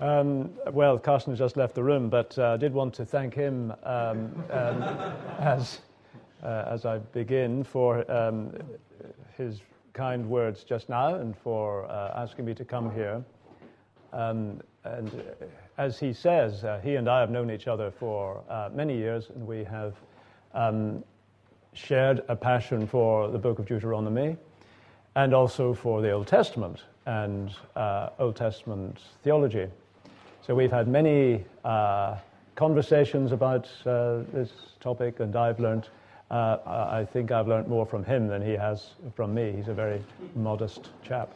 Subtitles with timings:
[0.00, 3.34] Um, well, Carsten has just left the room, but uh, I did want to thank
[3.34, 4.82] him um, um,
[5.40, 5.80] as,
[6.42, 8.52] uh, as I begin for um,
[9.36, 9.60] his
[9.94, 13.24] kind words just now and for uh, asking me to come here.
[14.12, 15.44] Um, and uh,
[15.78, 19.30] as he says, uh, he and I have known each other for uh, many years,
[19.34, 19.94] and we have
[21.72, 24.36] shared a passion for the book of Deuteronomy
[25.16, 29.66] and also for the Old Testament and uh, Old Testament theology.
[30.46, 32.16] So we've had many uh,
[32.54, 35.88] conversations about uh, this topic, and I've learned.
[36.30, 39.52] Uh, I think I've learned more from him than he has from me.
[39.52, 41.32] He's a very modest chap.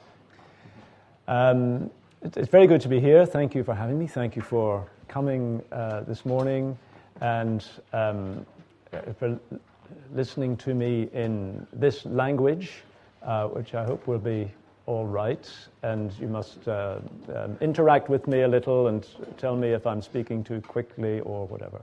[1.26, 3.24] Um, it's very good to be here.
[3.24, 4.06] Thank you for having me.
[4.06, 6.76] Thank you for coming uh, this morning
[7.22, 8.44] and um,
[9.18, 9.40] for
[10.14, 12.72] listening to me in this language,
[13.22, 14.50] uh, which I hope will be
[14.86, 15.50] all right.
[15.82, 16.98] And you must uh,
[17.34, 19.06] um, interact with me a little and
[19.38, 21.82] tell me if I'm speaking too quickly or whatever.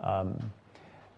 [0.00, 0.38] Um,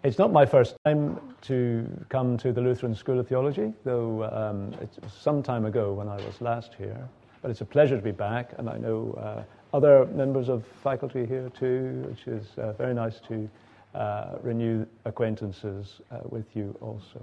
[0.03, 4.75] it's not my first time to come to the Lutheran School of Theology, though um,
[4.83, 7.09] it's some time ago when I was last here.
[7.41, 9.43] But it's a pleasure to be back, and I know uh,
[9.75, 13.49] other members of faculty here too, which is uh, very nice to
[13.95, 17.21] uh, renew acquaintances uh, with you also.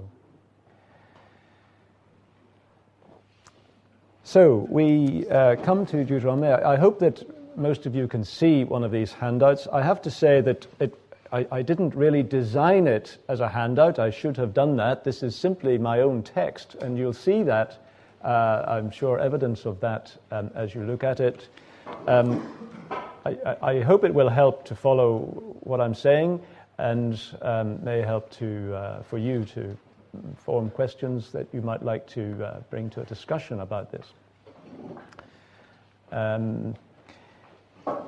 [4.24, 6.48] So we uh, come to Deuteronomy.
[6.48, 7.24] I, I, hope that
[7.58, 9.68] most of you can see one of these handouts.
[9.74, 10.94] I have to say that it,
[11.32, 13.98] I, I, didn't really design it as a handout.
[13.98, 15.04] I should have done that.
[15.04, 17.84] This is simply my own text, and you'll see that.
[18.24, 21.48] Uh, I'm sure evidence of that um, as you look at it.
[22.08, 22.48] Um,
[23.26, 25.20] I, I, hope it will help to follow
[25.62, 26.42] what I'm saying
[26.78, 29.76] and um, may help to, uh, for you to
[30.38, 34.08] form questions that you might like to uh, bring to a discussion about this.
[36.12, 36.76] Um,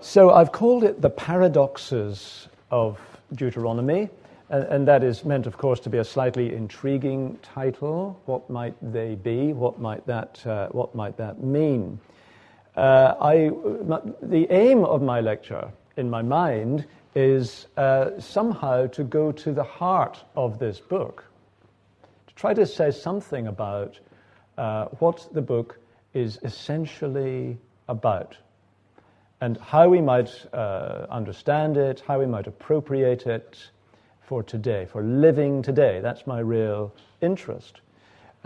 [0.02, 3.00] so I've called it the paradoxes of
[3.34, 4.10] Deuteronomy,
[4.50, 8.20] and, and, that is meant, of course, to be a slightly intriguing title.
[8.26, 9.54] What might they be?
[9.54, 12.00] What might that, uh, what might that mean?
[12.76, 13.50] Uh, I,
[14.22, 16.86] the aim of my lecture, in my mind,
[17.16, 21.26] is uh, somehow to go to the heart of this book,
[22.36, 24.00] try to say something about
[24.58, 25.80] uh, what the book
[26.14, 27.58] is essentially
[27.88, 28.38] about
[29.42, 33.58] and how we might uh, understand it, how we might appropriate it
[34.22, 36.00] for today, for living today.
[36.02, 37.82] That's my real interest.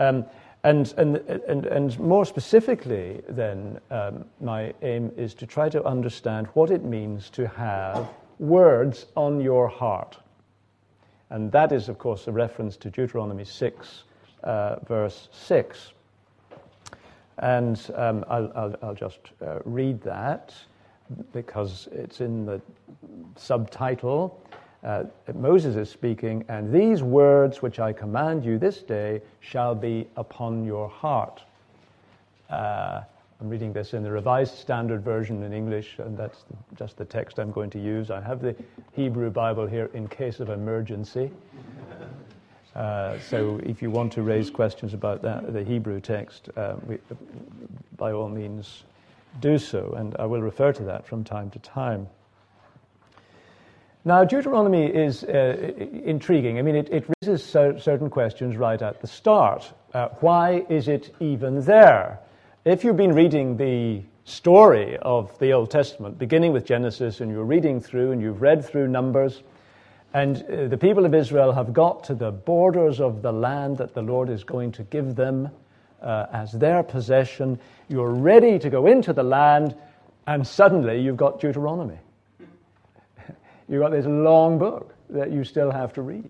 [0.00, 0.24] Um,
[0.64, 6.48] and, and, and, and more specifically, then, um, my aim is to try to understand
[6.54, 8.08] what it means to have
[8.40, 10.18] words on your heart.
[11.30, 14.02] And that is, of course, a reference to Deuteronomy 6,
[14.44, 15.92] uh, verse 6.
[17.38, 20.54] And um, I'll, I'll, I'll, just uh, read that
[21.32, 22.60] because it's in the
[23.36, 24.42] subtitle.
[24.82, 30.08] Uh, Moses is speaking, and these words which I command you this day shall be
[30.16, 31.42] upon your heart.
[33.40, 36.42] I'm reading this in the Revised Standard Version in English, and that's
[36.76, 38.10] just the text I'm going to use.
[38.10, 38.56] I have the
[38.94, 41.30] Hebrew Bible here in case of emergency.
[42.74, 46.98] Uh, so if you want to raise questions about that, the Hebrew text, uh, we,
[47.96, 48.82] by all means
[49.40, 52.08] do so, and I will refer to that from time to time.
[54.04, 55.74] Now, Deuteronomy is uh,
[56.04, 56.58] intriguing.
[56.58, 59.72] I mean, it, it raises certain questions right at the start.
[59.94, 62.18] Uh, why is it even there?
[62.68, 67.42] If you've been reading the story of the Old Testament, beginning with Genesis, and you're
[67.42, 69.42] reading through and you've read through Numbers,
[70.12, 73.94] and uh, the people of Israel have got to the borders of the land that
[73.94, 75.48] the Lord is going to give them
[76.02, 77.58] uh, as their possession,
[77.88, 79.74] you're ready to go into the land,
[80.26, 81.96] and suddenly you've got Deuteronomy.
[83.70, 86.28] you've got this long book that you still have to read.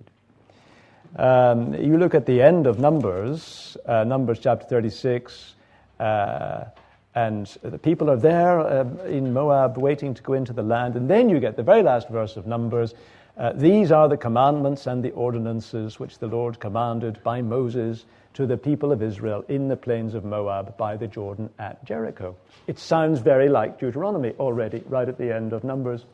[1.17, 5.58] Um, you look at the end of Numbers, uh, Numbers chapter 36, uh,
[5.99, 10.95] and the people are there uh, in Moab waiting to go into the land.
[10.95, 12.95] And then you get the very last verse of Numbers.
[13.37, 18.47] Uh, These are the commandments and the ordinances which the Lord commanded by Moses to
[18.47, 22.37] the people of Israel in the plains of Moab by the Jordan at Jericho.
[22.67, 26.05] It sounds very like Deuteronomy already, right at the end of Numbers.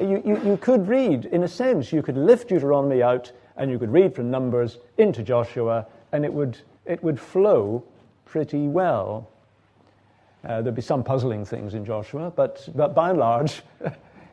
[0.00, 3.78] You, you, you could read, in a sense, you could lift Deuteronomy out and you
[3.78, 7.84] could read from Numbers into Joshua, and it would, it would flow
[8.32, 9.28] pretty well.
[10.44, 13.62] Uh, there'd be some puzzling things in Joshua, but, but by and large,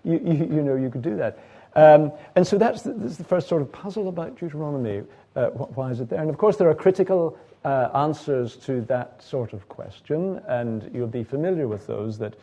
[0.03, 1.37] you, you, you, know, you could do that.
[1.75, 5.03] Um, and so that's the, that's the, first sort of puzzle about Deuteronomy.
[5.35, 6.19] Uh, why is it there?
[6.19, 11.07] And of course, there are critical uh, answers to that sort of question, and you'll
[11.07, 12.35] be familiar with those that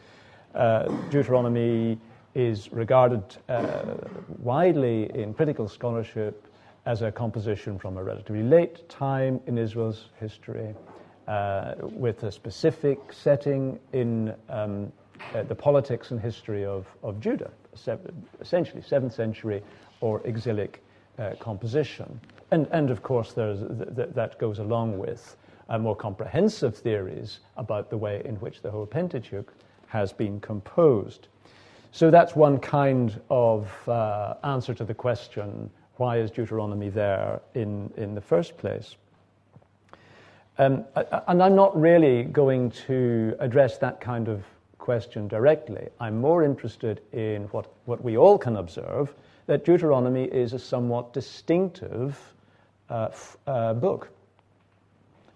[0.57, 1.99] Uh, Deuteronomy
[2.35, 3.95] is regarded uh,
[4.39, 6.47] widely in critical scholarship
[6.87, 10.75] as a composition from a relatively late time in Israel's history,
[11.29, 14.93] uh, with a specific setting in um,
[15.35, 17.51] uh, the politics and history of, of Judah,
[18.41, 19.63] essentially 7th century
[20.01, 20.83] or exilic
[21.19, 22.21] uh, composition.
[22.51, 23.59] And, and of course, th-
[23.97, 25.37] th- that goes along with
[25.69, 29.53] uh, more comprehensive theories about the way in which the whole Pentateuch
[29.89, 31.29] has been composed.
[31.91, 37.91] So that's one kind of uh, answer to the question why is Deuteronomy there in,
[37.97, 38.97] in the first place?
[40.59, 40.85] Um,
[41.29, 44.43] and I'm not really going to address that kind of
[44.79, 45.89] question directly.
[46.01, 49.13] I'm more interested in what, what we all can observe
[49.47, 52.19] that Deuteronomy is a somewhat distinctive
[52.89, 54.09] uh, f- uh, book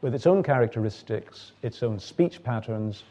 [0.03, 3.05] with its own characteristics, its own speech patterns,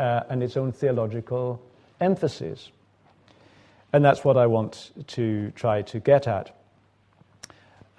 [0.00, 1.62] uh, and its own theological
[2.00, 2.70] emphases.
[3.92, 6.56] And that's what I want to try to get at.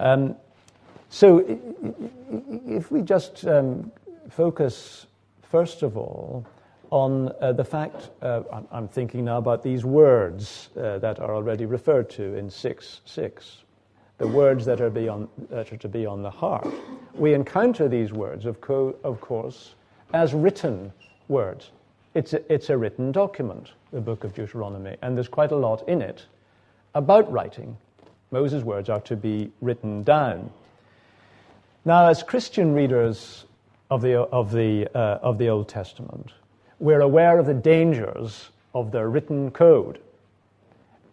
[0.00, 0.36] Um,
[1.14, 1.44] so,
[2.66, 3.92] if we just um,
[4.28, 5.06] focus,
[5.42, 6.44] first of all,
[6.90, 11.66] on uh, the fact, uh, I'm, thinking now about these words uh, that are already
[11.66, 13.58] referred to in 6 6,
[14.18, 16.66] the words that are, that are to be on the heart.
[17.14, 19.76] We encounter these words, of, co- of course,
[20.14, 20.92] as written
[21.28, 21.70] words.
[22.14, 25.88] It's a, it's a written document, the book of Deuteronomy, and there's quite a lot
[25.88, 26.26] in it
[26.96, 27.76] about writing.
[28.32, 30.50] Moses' words are to be written down.
[31.84, 33.44] Now, as Christian readers
[33.90, 36.32] of the, of the, uh, of the Old Testament,
[36.78, 40.00] we're aware of the dangers of the written code.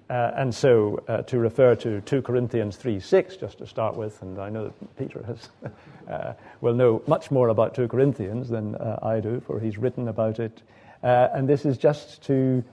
[0.09, 4.21] Uh, and so, uh, to refer to 2 Corinthians 3 6, just to start with,
[4.21, 5.49] and I know that Peter has,
[6.09, 10.07] uh, will know much more about 2 Corinthians than uh, I do, for he's written
[10.09, 10.61] about it
[11.03, 12.63] uh, and this is just to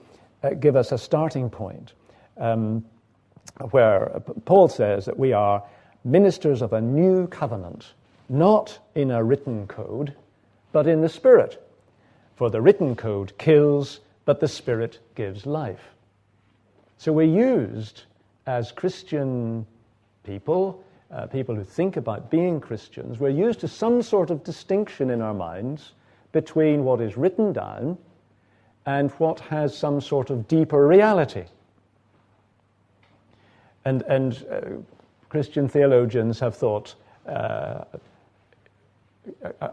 [0.42, 1.92] uh, give us a starting point
[2.36, 2.84] um,
[3.70, 5.62] where Paul says that we are
[6.10, 7.92] ministers of a new covenant,
[8.28, 10.14] not in a written code,
[10.72, 11.64] but in the Spirit.
[12.36, 15.94] For the written code kills, but the Spirit gives life.
[16.98, 18.02] So we're used
[18.46, 19.66] as Christian
[20.24, 25.10] people, uh, people who think about being Christians, we're used to some sort of distinction
[25.10, 25.92] in our minds
[26.32, 27.96] between what is written down
[28.86, 31.44] and what has some sort of deeper reality.
[33.84, 34.60] And, and uh,
[35.28, 36.94] Christian theologians have thought
[37.26, 37.84] uh,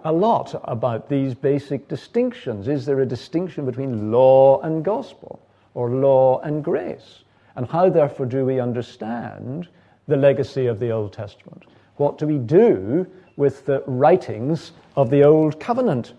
[0.04, 2.68] a lot about these basic distinctions.
[2.68, 5.40] Is there a distinction between law and gospel,
[5.74, 7.24] or law and grace?
[7.56, 9.68] And how, therefore, do we understand
[10.08, 11.64] the legacy of the Old Testament?
[11.96, 13.08] What do we do
[13.38, 16.14] with the writings of the Old Covenant?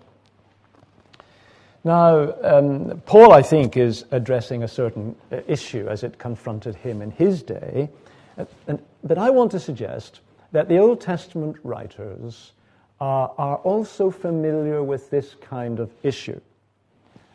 [1.84, 7.02] Now, um, Paul, I think, is addressing a certain uh, issue as it confronted him
[7.02, 7.90] in his day.
[8.38, 10.20] Uh, and, but I want to suggest
[10.52, 12.52] that the Old Testament writers
[13.00, 16.40] are, also familiar with this kind of issue.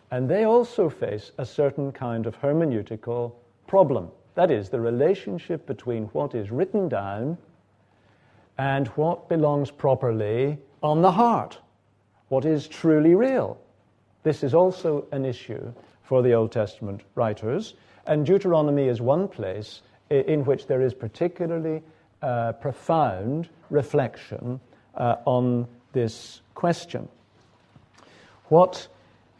[0.09, 3.33] And they also face a certain kind of hermeneutical
[3.67, 4.09] problem.
[4.35, 7.37] That is, the relationship between what is written down
[8.57, 11.59] and what belongs properly on the heart,
[12.29, 13.57] what is truly real.
[14.23, 17.75] This is also an issue for the Old Testament writers,
[18.07, 19.81] and Deuteronomy is one place
[20.11, 21.81] in which there is particularly
[22.21, 24.59] uh, profound reflection
[24.95, 27.07] uh, on this question.
[28.49, 28.87] What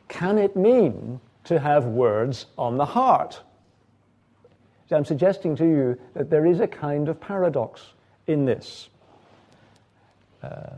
[0.08, 3.42] can it mean to have words on the heart?
[4.90, 7.94] So I'm suggesting to you that there is a kind of paradox
[8.28, 8.90] in this.
[10.42, 10.72] Uh,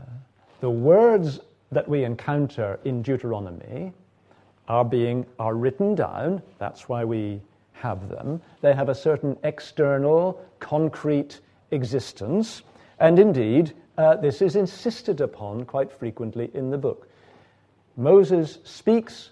[0.60, 1.40] the words
[1.72, 3.92] that we encounter in Deuteronomy
[4.68, 6.42] are being are written down.
[6.58, 7.40] That's why we
[7.74, 8.40] have them.
[8.62, 11.40] They have a certain external, concrete
[11.70, 12.62] existence,
[12.98, 17.08] and indeed, uh, this is insisted upon quite frequently in the book.
[17.96, 19.30] Moses speaks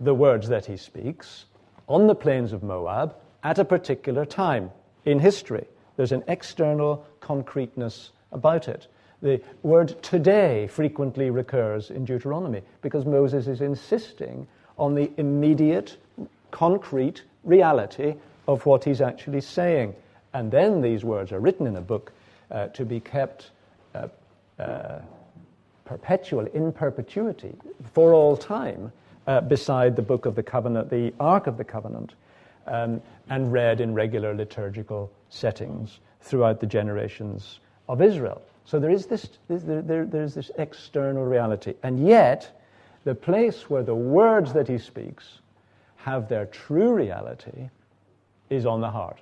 [0.00, 1.44] the words that he speaks
[1.88, 3.14] on the plains of Moab
[3.44, 4.70] at a particular time
[5.04, 5.66] in history.
[5.96, 8.86] There's an external concreteness about it.
[9.22, 14.46] The word today frequently recurs in Deuteronomy because Moses is insisting
[14.78, 15.98] on the immediate,
[16.50, 18.14] concrete reality
[18.46, 19.94] of what he's actually saying.
[20.32, 22.12] And then these words are written in a book
[22.50, 23.50] uh, to be kept
[23.94, 24.08] uh,
[24.58, 25.00] uh,
[25.84, 27.54] perpetual, in perpetuity,
[27.92, 28.92] for all time,
[29.26, 32.14] uh, beside the book of the covenant, the Ark of the Covenant,
[32.66, 38.42] um, and read in regular liturgical settings throughout the generations of Israel.
[38.64, 41.74] So there is this, there, there, there's this external reality.
[41.82, 42.50] And yet,
[43.04, 45.40] the place where the words that he speaks
[46.04, 47.68] have their true reality
[48.48, 49.20] is on the heart.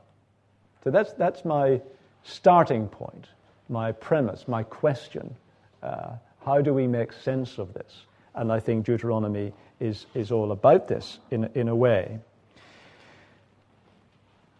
[0.84, 1.80] So that's, that's my
[2.22, 3.26] starting point,
[3.68, 5.34] my premise, my question.
[5.82, 6.12] Uh,
[6.44, 8.06] how do we make sense of this?
[8.34, 12.18] And I think Deuteronomy is, is all about this in, in a way.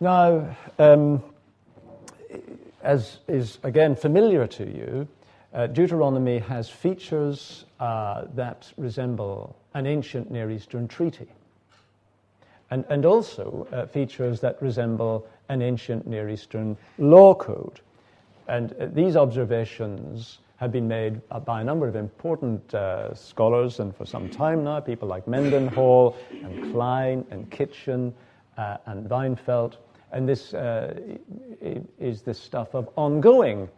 [0.00, 1.22] Now, um,
[2.82, 5.08] as is again familiar to you,
[5.52, 11.26] uh, Deuteronomy has features uh, that resemble an ancient Near Eastern treaty,
[12.70, 17.80] and, and also uh, features that resemble an ancient Near Eastern law code.
[18.46, 23.80] And uh, these observations have been made uh, by a number of important uh, scholars,
[23.80, 28.14] and for some time now, people like Mendenhall and Kline and Kitchen
[28.56, 29.76] and Weinfeld.
[30.10, 30.52] And this
[32.00, 33.68] is the stuff of ongoing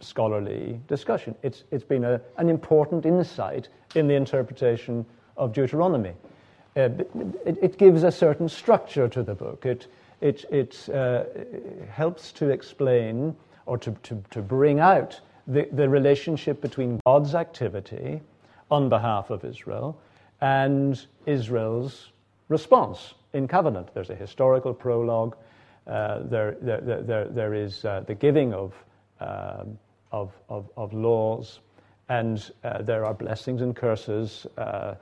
[0.00, 1.34] scholarly discussion.
[1.42, 5.04] It's, it's been a, an important insight in the interpretation
[5.36, 6.12] of Deuteronomy.
[6.76, 6.88] Uh,
[7.46, 9.64] it, it, gives a certain structure to the book.
[9.64, 9.86] It,
[10.20, 11.24] it, it uh,
[11.90, 18.20] helps to explain or to, to, to bring out the, the relationship between God's activity
[18.70, 20.00] on behalf of Israel
[20.40, 22.10] and Israel's
[22.48, 23.94] response in covenant.
[23.94, 25.36] There's a historical prologue.
[25.86, 28.74] Uh, there, there, there, there is uh, the giving of
[29.20, 29.78] um,
[30.14, 31.58] of, of, of laws,
[32.08, 34.94] and uh, there are blessings and curses uh,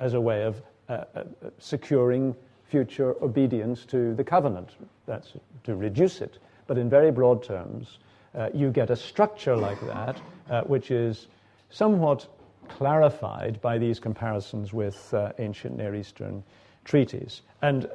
[0.00, 0.60] as a way of
[0.92, 1.24] uh, uh,
[1.58, 2.34] securing
[2.64, 4.70] future obedience to the covenant.
[5.06, 5.32] That's
[5.64, 6.38] to reduce it.
[6.66, 7.98] But in very broad terms,
[8.34, 10.20] uh, you get a structure like that,
[10.50, 11.28] uh, which is
[11.70, 12.26] somewhat
[12.68, 16.42] clarified by these comparisons with ancient Near Eastern
[16.84, 17.42] treaties.
[17.62, 17.88] And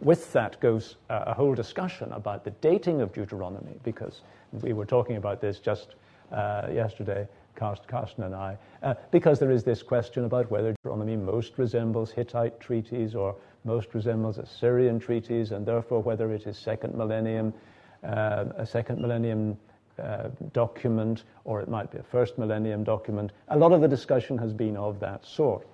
[0.00, 4.22] with that goes a whole discussion about the dating of Deuteronomy, because
[4.62, 5.94] we were talking about this just
[6.32, 11.58] uh, yesterday, Carsten and I, uh, because there is this question about whether Deuteronomy most
[11.58, 17.52] resembles Hittite treaties or most resembles Assyrian treaties, and therefore whether it is second millennium,
[18.02, 19.56] uh, a second millennium
[19.98, 23.32] uh, document, or it might be a first millennium document.
[23.48, 25.66] A lot of the discussion has been of that sort.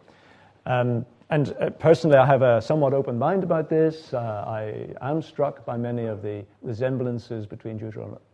[0.66, 4.12] Um, and uh, personally, I have a somewhat open mind about this.
[4.12, 7.78] Uh, I am struck by many of the resemblances between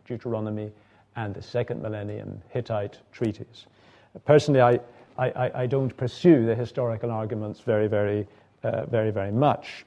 [0.05, 0.71] Deuteronomy
[1.17, 3.65] and the second millennium Hittite treaties.
[4.25, 4.79] Personally, I,
[5.17, 8.27] I, I don't pursue the historical arguments very, very,
[8.63, 9.85] uh, very, very much.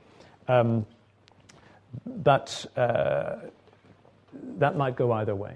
[0.48, 0.84] Um,
[2.04, 3.36] but uh,
[4.58, 5.54] that might go either way.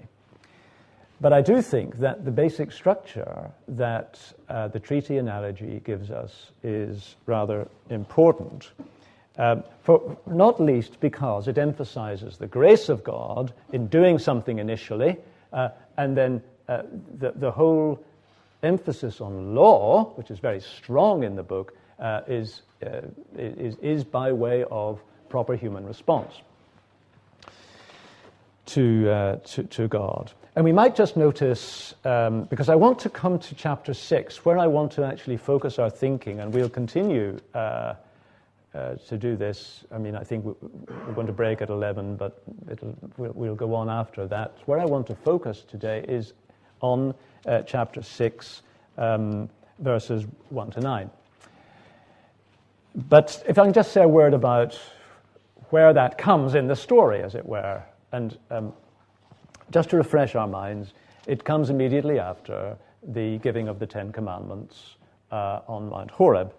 [1.21, 6.51] But I do think that the basic structure that uh, the treaty analogy gives us
[6.63, 8.71] is rather important.
[9.37, 15.17] Um, for, not least because it emphasizes the grace of God in doing something initially,
[15.51, 16.83] and then uh,
[17.19, 18.03] the, the whole
[18.63, 23.01] emphasis on law, which is very strong in the book, uh, is, uh,
[23.37, 26.33] is, is by way of proper human response
[28.65, 30.31] to, uh, to, to God.
[30.55, 34.57] And we might just notice, um, because I want to come to chapter 6, where
[34.57, 37.39] I want to actually focus our thinking, and we'll continue
[38.75, 39.85] uh, to do this.
[39.91, 42.43] I mean, I think we're going to break at 11, but
[43.17, 44.57] we'll, we'll, go on after that.
[44.65, 46.33] Where I want to focus today is
[46.81, 47.13] on
[47.45, 48.61] uh, chapter 6,
[48.97, 51.09] um, verses 1 to 9.
[53.09, 54.79] But if I can just say a word about
[55.69, 58.73] where that comes in the story, as it were, and um,
[59.71, 60.93] just to refresh our minds,
[61.27, 62.77] it comes immediately after
[63.07, 64.95] the giving of the Ten Commandments
[65.31, 66.53] uh, on Mount Horeb,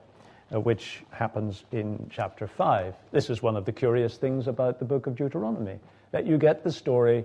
[0.52, 2.94] uh, which happens in chapter 5.
[3.12, 5.78] This is one of the curious things about the book of Deuteronomy,
[6.12, 7.24] that you get the story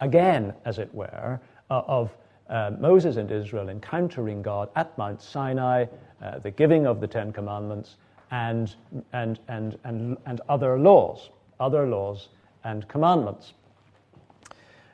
[0.00, 1.40] again, as it were,
[1.70, 2.10] uh, of
[2.48, 5.86] uh, Moses and Israel encountering God at Mount Sinai,
[6.22, 7.96] uh, the giving of the Ten Commandments,
[8.30, 8.74] and,
[9.12, 12.28] and, and, and, and other laws, other laws
[12.64, 13.54] and commandments.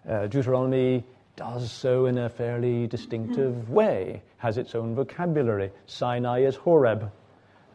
[0.08, 1.04] Uh, Deuteronomy
[1.36, 3.72] does so in a fairly distinctive mm-hmm.
[3.72, 5.70] way, has its own vocabulary.
[5.86, 7.10] Sinai is Horeb.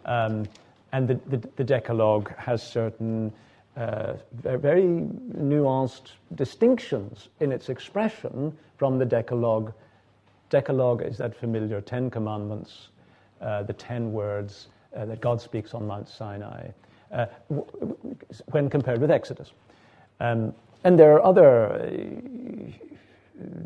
[0.06, 0.48] Um,
[0.92, 3.32] and the, the, the, Decalogue has certain
[3.78, 9.74] uh, very nuanced distinctions in its expression from the Decalogue.
[10.50, 12.90] Decalogue is that familiar Ten Commandments,
[13.42, 16.68] uh, the ten words uh, that God speaks on Mount Sinai,
[17.14, 17.96] uh, w-
[18.48, 19.52] when compared with Exodus.
[20.20, 20.54] Um,
[20.84, 21.88] and there are other uh,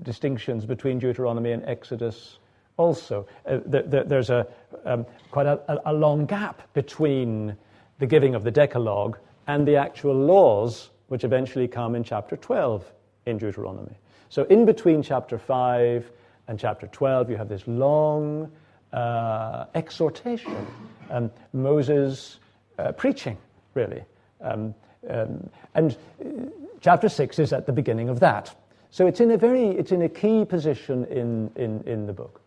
[0.03, 2.37] distinctions between Deuteronomy and Exodus
[2.77, 3.27] also.
[3.45, 4.47] Uh, there's a,
[4.85, 7.55] um, quite a, a, long gap between
[7.99, 9.17] the giving of the Decalogue
[9.47, 12.91] and the actual laws which eventually come in chapter 12
[13.25, 13.95] in Deuteronomy.
[14.29, 16.11] So, in between chapter 5
[16.47, 18.51] and chapter 12, you have this long
[18.91, 20.67] uh, exhortation,
[21.09, 22.39] um, Moses
[22.79, 23.37] uh, preaching,
[23.73, 24.03] really.
[24.41, 24.73] Um,
[25.09, 26.49] um, and uh,
[26.81, 28.55] chapter 6 is at the beginning of that.
[28.89, 32.41] So it's in a very, it's in a key position in, in, in the book.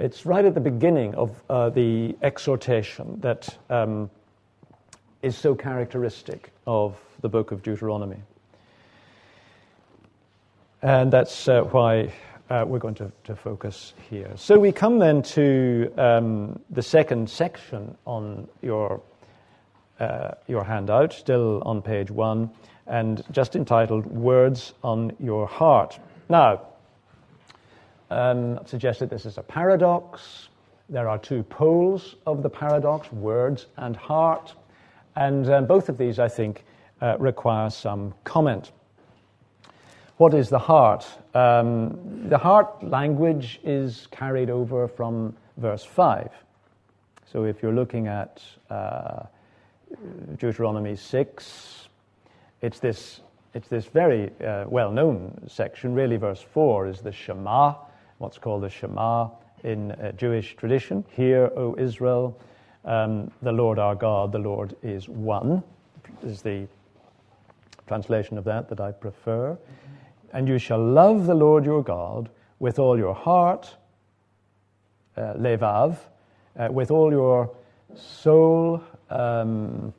[0.00, 4.08] It's right at the beginning of uh, the exhortation that um,
[5.20, 8.16] is so characteristic of the book of Deuteronomy.
[10.80, 12.14] And that's uh, why
[12.48, 14.32] uh, we're going to, to, focus here.
[14.36, 19.02] So we come then to um, the second section on your,
[19.98, 22.48] uh, your handout, still on page one,
[22.86, 26.00] and just entitled Words on Your Heart.
[26.30, 26.62] Now,
[28.10, 30.48] um, suggested this is a paradox.
[30.88, 34.54] There are two poles of the paradox words and heart.
[35.16, 36.64] And um, both of these, I think,
[37.00, 38.72] uh, require some comment.
[40.16, 41.06] What is the heart?
[41.34, 46.30] Um, the heart language is carried over from verse 5.
[47.24, 49.22] So if you're looking at uh,
[50.36, 51.88] Deuteronomy 6,
[52.60, 53.20] it's this,
[53.54, 55.94] it's this very uh, well known section.
[55.94, 57.74] Really, verse 4 is the Shema,
[58.20, 59.30] what's called the Shema
[59.64, 61.04] in uh, Jewish tradition.
[61.12, 62.38] Hear, O Israel,
[62.84, 65.62] um, the Lord our God, the Lord is one,
[66.22, 66.68] is the
[67.86, 69.52] translation of that that I prefer.
[69.52, 70.36] Mm-hmm.
[70.36, 73.74] And you shall love the Lord your God with all your heart,
[75.16, 75.96] uh, levav,
[76.58, 77.50] uh, with all your
[77.96, 79.94] soul, um,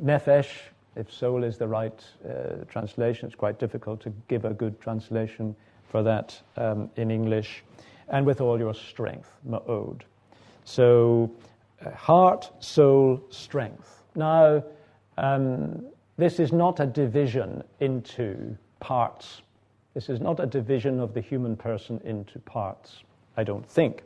[0.00, 0.50] nefesh,
[0.94, 3.26] if soul is the right uh, translation.
[3.26, 5.56] It's quite difficult to give a good translation
[5.94, 7.62] for that um, in English.
[8.08, 10.00] And with all your strength, ma'od.
[10.64, 11.30] So,
[11.86, 14.02] uh, heart, soul, strength.
[14.16, 14.64] Now,
[15.18, 15.86] um,
[16.16, 19.42] this is not a division into parts.
[19.94, 23.04] This is not a division of the human person into parts,
[23.36, 24.02] I don't think.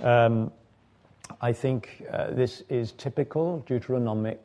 [0.00, 0.52] Um,
[1.40, 4.38] I think uh, this is typical Deuteronomic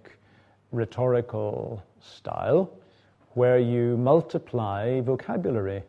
[0.72, 2.72] rhetorical style
[3.36, 5.84] where you multiply vocabulary.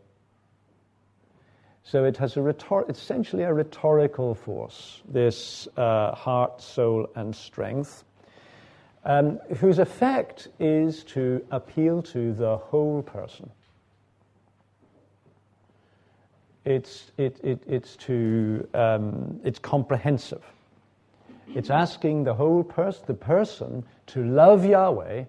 [1.90, 8.04] So it has a rhetor- essentially a rhetorical force, this uh, heart, soul, and strength
[9.04, 13.50] um, whose effect is to appeal to the whole person.
[16.64, 20.44] It's, it, it, it's, to, um, it's comprehensive.
[21.56, 25.24] It's asking the whole person, the person, to love Yahweh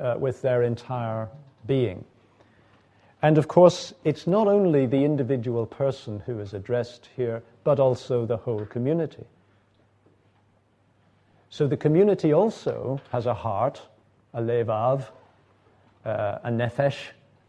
[0.00, 1.28] uh, with their entire
[1.68, 2.04] being.
[3.22, 8.24] And of course, it's not only the individual person who is addressed here, but also
[8.24, 9.24] the whole community.
[11.50, 13.82] So the community also has a heart,
[14.32, 15.04] a levav,
[16.06, 16.96] uh, a nefesh,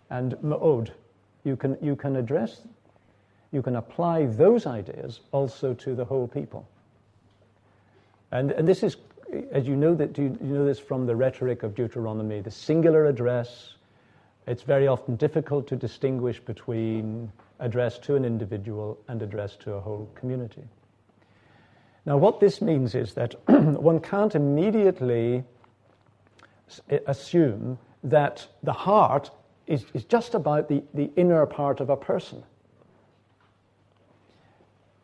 [0.09, 0.89] and ma'od.
[1.43, 2.61] You can, you can address,
[3.51, 6.67] you can apply those ideas also to the whole people.
[8.31, 8.97] And, and this is,
[9.51, 13.05] as you know, that you, you know this from the rhetoric of Deuteronomy, the singular
[13.05, 13.75] address.
[14.51, 19.79] It's very often difficult to distinguish between address to an individual and address to a
[19.79, 20.63] whole community.
[22.05, 25.45] Now, what this means is that one can't immediately
[26.89, 29.31] eh, assume that the heart
[29.67, 32.43] is, is just about the, the inner part of a person,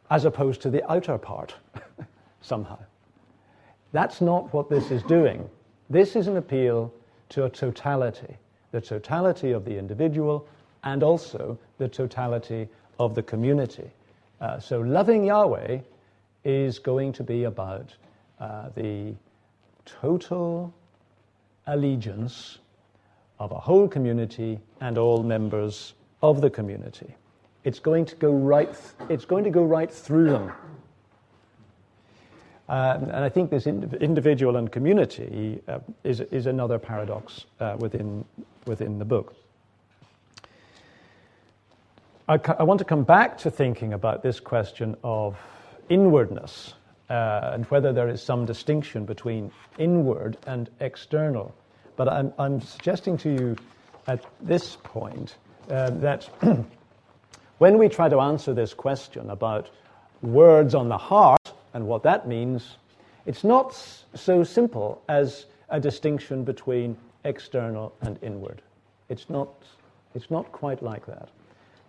[0.10, 1.56] as opposed to the outer part,
[2.42, 2.80] somehow.
[3.94, 5.50] That's not what this is doing.
[5.90, 6.94] This is an appeal
[7.30, 8.36] to a totality
[8.72, 10.48] the totality of the individual
[10.84, 12.68] and also the totality
[13.00, 13.90] of the community.
[14.40, 15.80] Uh, so, loving Yahweh
[16.44, 17.96] is going to be about
[18.40, 19.14] uh, the
[19.86, 20.74] total
[21.66, 22.60] allegiance
[23.40, 27.16] of a whole community and all members of the community.
[27.64, 30.52] It's going to go right, th- it's going to go right through them.
[32.70, 37.78] Um, and I think this ind- individual and community uh, is, is another paradox uh,
[37.80, 38.26] within,
[38.66, 39.36] within the book.
[42.28, 45.38] I, ca- I want to come back to thinking about this question of
[45.88, 46.74] inwardness
[47.10, 51.56] uh, and whether there is some distinction between inward and external.
[51.96, 53.56] But I'm, I'm suggesting to you
[54.08, 55.38] at this point
[55.70, 56.26] uh, that
[57.60, 59.70] when we try to answer this question about
[60.22, 61.37] words on the heart
[61.78, 62.78] and what that means,
[63.28, 63.72] it's not
[64.16, 68.64] so simple as a distinction between external and inward.
[69.10, 69.50] It's not,
[70.16, 71.30] it's not quite like that.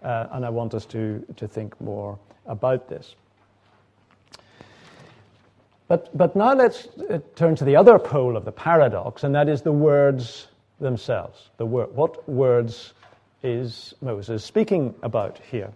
[0.03, 3.15] Uh, and I want us to, to think more about this.
[5.89, 9.49] But, but now let's uh, turn to the other pole of the paradox, and that
[9.49, 10.49] is the words
[10.81, 11.49] themselves.
[11.57, 12.93] The word, what words
[13.43, 15.73] is Moses speaking about here?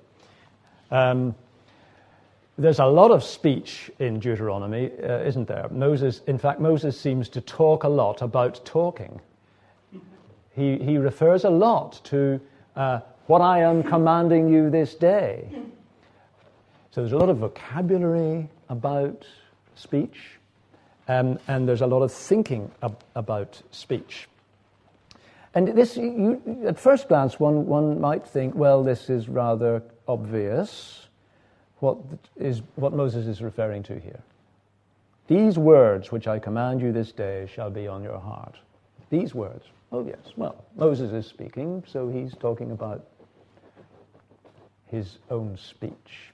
[0.91, 1.35] Um,
[2.59, 5.69] there's a lot of speech in Deuteronomy, uh, isn't there?
[5.71, 9.21] Moses, in fact, Moses seems to talk a lot about talking.
[10.55, 12.41] He, he refers a lot to
[12.77, 15.49] uh, what I am commanding you this day.
[16.91, 19.25] So there's a lot of vocabulary about
[19.75, 20.39] speech,
[21.09, 24.29] um, and there's a lot of thinking ab- about speech.
[25.55, 31.03] And this, you, at first glance, one, one might think, well, this is rather obvious
[31.83, 31.99] what,
[32.37, 34.21] is, what Moses is referring to here.
[35.27, 38.57] These words which I command you this day shall be on your heart.
[39.11, 39.65] These words.
[39.91, 40.33] Oh, yes.
[40.37, 43.05] Well, Moses is speaking, so he's talking about
[44.87, 46.33] his own speech.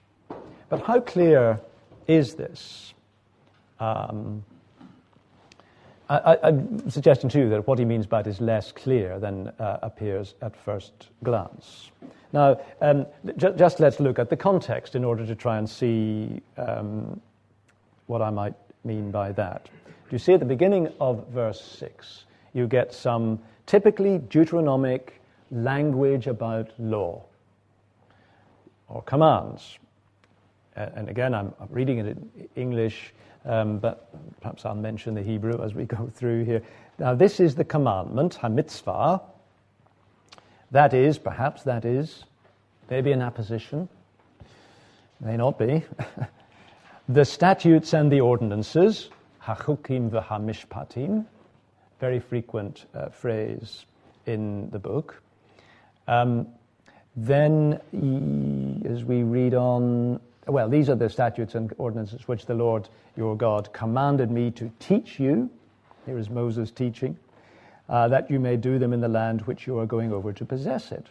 [0.69, 1.59] But how clear
[2.07, 2.93] is this?
[3.81, 4.45] Um,
[6.11, 9.79] I, am suggesting too that what he means by it is less clear than uh,
[9.83, 11.91] appears at first glance.
[12.33, 16.41] Now, um, ju- just let's look at the context in order to try and see
[16.57, 17.21] um,
[18.07, 19.65] what I might mean by that.
[19.65, 26.27] Do you see at the beginning of verse 6, you get some typically Deuteronomic language
[26.27, 27.25] about law
[28.89, 29.79] or commands.
[30.77, 33.13] and again, I'm, reading it in English
[33.45, 34.11] um, but
[34.41, 36.63] perhaps I'll mention the Hebrew as we go through here.
[36.99, 39.23] Now, this is the commandment, mitzvah.
[40.71, 42.25] That is, perhaps that is,
[42.91, 43.89] maybe an apposition,
[45.21, 45.83] may not be.
[47.09, 49.09] the statutes and the ordinances,
[49.43, 51.25] hachukim v'hamishpatim,
[52.01, 53.87] very frequent uh, phrase
[54.27, 55.23] in the book.
[56.07, 56.47] Um,
[57.17, 57.81] then,
[58.89, 63.37] as we read on, well, these are the statutes and ordinances which the Lord your
[63.37, 65.51] God commanded me to teach you.
[66.07, 67.17] Here is Moses teaching,
[67.89, 70.45] uh, that you may do them in the land which you are going over to
[70.45, 71.07] possess it.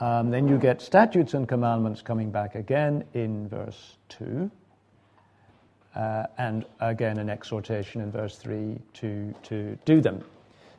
[0.00, 4.50] Um, then you get statutes and commandments coming back again in verse 2.
[5.94, 10.24] Uh, and again an exhortation in verse 3 to, to do them.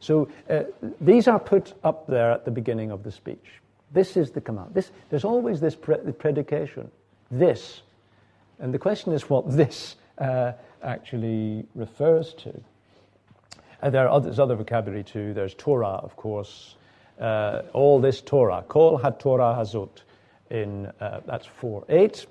[0.02, 0.64] So uh,
[1.00, 3.62] these are put up there at the beginning of the speech.
[3.94, 4.74] This is the command.
[4.74, 6.92] This, there's always this pre- predication.
[7.32, 7.82] This.
[8.60, 10.52] And the question is what this uh,
[10.84, 12.54] actually refers to.
[13.86, 15.36] And there are other vocabulary too.
[15.36, 16.74] There's Torah, of course.
[17.22, 18.66] Uh, all this Torah.
[18.68, 20.02] Kol ha-Torah hazut.
[20.50, 22.26] In, uh, that's 4 8,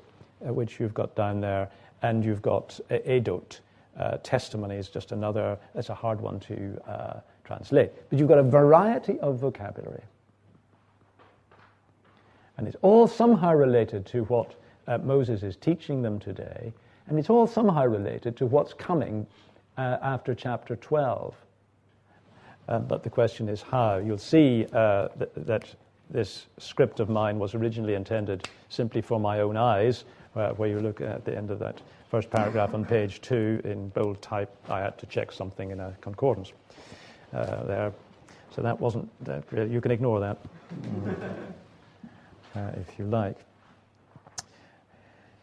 [0.49, 1.71] uh, which you've got down there.
[2.03, 3.61] And you've got uh, Edot.
[3.97, 7.93] Uh, testimony is just another, that's a hard one to uh, translate.
[8.11, 10.03] But you've got a variety of vocabulary.
[12.59, 14.57] And it's all somehow related to what
[15.05, 16.73] Moses is teaching them today,
[17.07, 19.25] and it's all somehow related to what's coming
[19.77, 21.35] after chapter 12.
[22.69, 23.99] Uh, but the question is how.
[23.99, 25.75] You'll see uh, th- that
[26.11, 30.05] this script of mine was originally intended simply for my own eyes,
[30.37, 33.89] uh, where you look at the end of that first paragraph on page two in
[33.89, 34.51] bold type.
[34.69, 36.53] I had to check something in a concordance
[37.33, 37.93] uh, there.
[38.55, 39.11] So that wasn't,
[39.53, 40.39] you can ignore that.
[42.57, 43.37] uh, if you like.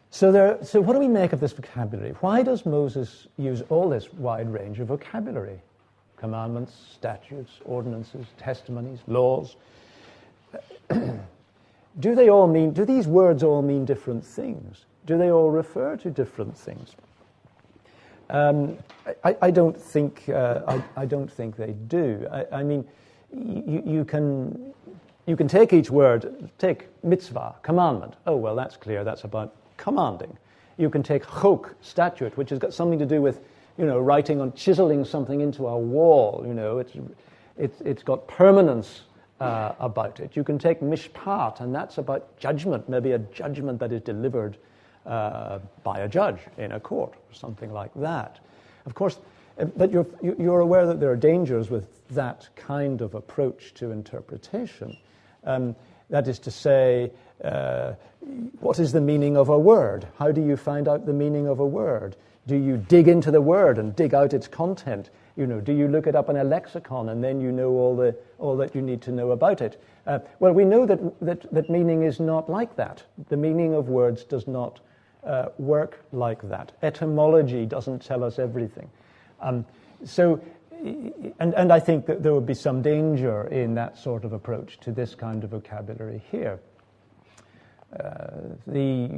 [0.10, 2.12] So, there, so, what do we make of this vocabulary?
[2.20, 5.62] Why does Moses use all this wide range of vocabulary?
[6.22, 9.56] Commandments, statutes, ordinances, testimonies, laws.
[12.00, 14.86] do they all mean, do these words all mean different things?
[15.08, 16.96] Do they all refer to different things?
[18.30, 18.78] Um,
[19.24, 22.28] I, I, don't think, uh, I, I, don't think they do.
[22.32, 22.86] I, I mean,
[23.36, 24.74] you, you, can,
[25.26, 28.14] you can take each word, take mitzvah, commandment.
[28.28, 29.04] Oh, well, that's clear.
[29.04, 30.38] That's about commanding.
[30.78, 33.42] You can take chok, statute, which has got something to do with,
[33.78, 36.44] you know, writing on, chiseling something into a wall.
[36.46, 36.94] You know, it's,
[37.58, 39.02] it's, it's got permanence
[39.40, 40.36] uh, about it.
[40.36, 44.58] You can take mishpat, and that's about judgment, maybe a judgment that is delivered
[45.06, 48.40] uh, by a judge in a court, or something like that.
[48.86, 49.20] Of course,
[49.60, 53.92] uh, but you're, you're aware that there are dangers with that kind of approach to
[53.92, 54.96] interpretation.
[55.44, 55.76] Um,
[56.10, 57.12] that is to say,
[57.44, 57.94] uh,
[58.60, 60.08] what is the meaning of a word?
[60.20, 62.16] How do you find out the meaning of a word?
[62.48, 65.10] Do you dig into the word and dig out its content?
[65.36, 67.96] You know, do you look it up in a lexicon and then you know all,
[67.96, 69.82] the, all that you need to know about it?
[70.08, 73.04] Uh, well, we know that, that, that meaning is not like that.
[73.30, 74.80] The meaning of words does not
[75.24, 76.72] uh, work like that.
[76.82, 78.90] Etymology doesn't tell us everything.
[79.40, 79.66] Um,
[80.04, 80.42] so
[80.82, 84.80] and, and I think that there would be some danger in that sort of approach
[84.82, 86.60] to this kind of vocabulary here.
[87.98, 89.10] Uh, the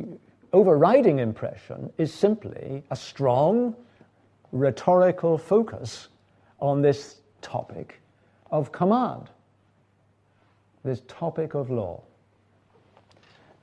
[0.54, 3.76] overriding impression is simply a strong
[4.52, 6.08] rhetorical focus
[6.60, 8.00] on this topic
[8.52, 9.30] of command,
[10.84, 12.02] this topic of law.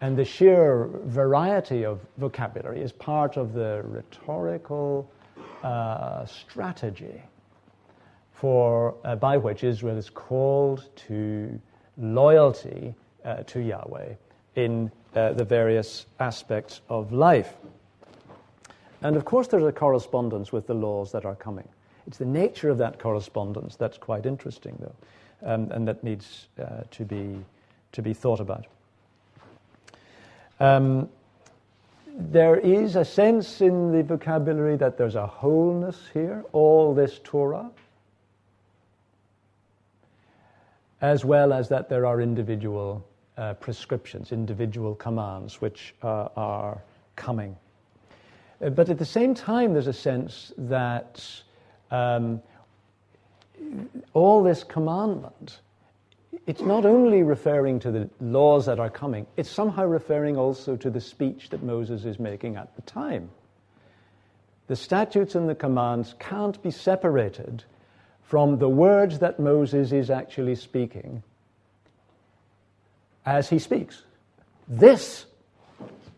[0.00, 5.10] And the sheer variety of vocabulary is part of the rhetorical
[5.62, 7.22] uh, strategy
[8.32, 11.60] for, uh, by which Israel is called to
[11.98, 14.14] loyalty uh, to Yahweh
[14.56, 17.54] in uh, the various aspects of life.
[19.02, 21.68] And of course, there's a correspondence with the laws that are coming.
[22.06, 24.94] It's the nature of that correspondence that's quite interesting, though,
[25.46, 27.36] um, and that needs uh, to, be,
[27.92, 28.66] to be thought about.
[30.58, 31.08] Um,
[32.06, 37.70] there is a sense in the vocabulary that there's a wholeness here, all this Torah,
[41.00, 43.06] as well as that there are individual
[43.40, 46.82] uh, prescriptions, individual commands which uh, are
[47.16, 47.56] coming.
[48.62, 51.24] Uh, but at the same time, there's a sense that
[51.90, 52.40] um,
[54.12, 55.60] all this commandment
[56.46, 60.90] it's not only referring to the laws that are coming, it's somehow referring also to
[60.90, 63.30] the speech that Moses is making at the time.
[64.66, 67.64] The statutes and the commands can't be separated
[68.22, 71.22] from the words that Moses is actually speaking
[73.26, 74.02] as he speaks.
[74.68, 75.26] This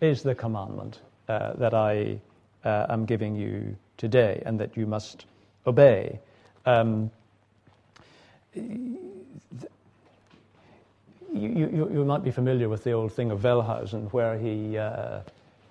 [0.01, 2.19] is the commandment uh, that I
[2.65, 5.27] uh, am giving you today and that you must
[5.67, 6.19] obey.
[6.67, 7.11] Um,
[8.55, 9.09] you,
[11.33, 15.21] you, you, might be familiar with the old thing of Wellhausen, where he, uh,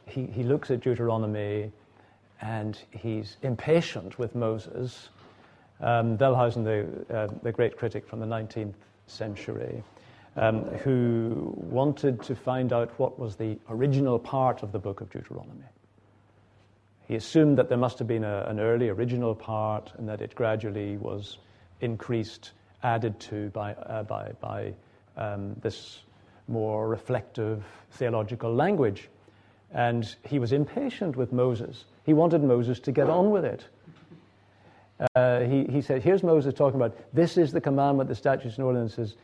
[0.08, 1.72] he, he looks at Deuteronomy
[2.42, 5.10] and he's impatient with Moses.
[5.80, 8.74] Um, Wellhausen, the, uh, the great critic from the 19th
[9.08, 9.84] century,
[10.38, 15.10] um, who wanted to find out what was the original part of the book of
[15.10, 15.66] Deuteronomy.
[17.08, 20.34] He assumed that there must have been a, an early original part and that it
[20.34, 21.40] gradually was
[21.82, 22.52] increased,
[22.84, 24.74] added to by, uh, by, by
[25.18, 26.00] um, this
[26.48, 29.10] more reflective theological language.
[29.74, 31.86] And he was impatient with Moses.
[32.06, 33.66] He wanted Moses to get on with it.
[35.16, 38.66] Uh, he, he said, Here's Moses talking about this is the commandment, the statutes and
[38.66, 39.16] ordinances,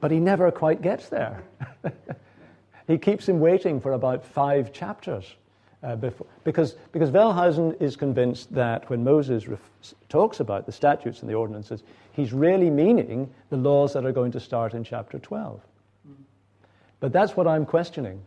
[0.00, 1.42] but he never quite gets there.
[2.86, 5.34] he keeps him waiting for about five chapters.
[5.82, 9.60] Uh, before, because, because Wellhausen is convinced that when Moses ref-
[10.08, 14.32] talks about the statutes and the ordinances, he's really meaning the laws that are going
[14.32, 15.60] to start in chapter 12.
[17.00, 18.22] But that's what I'm questioning.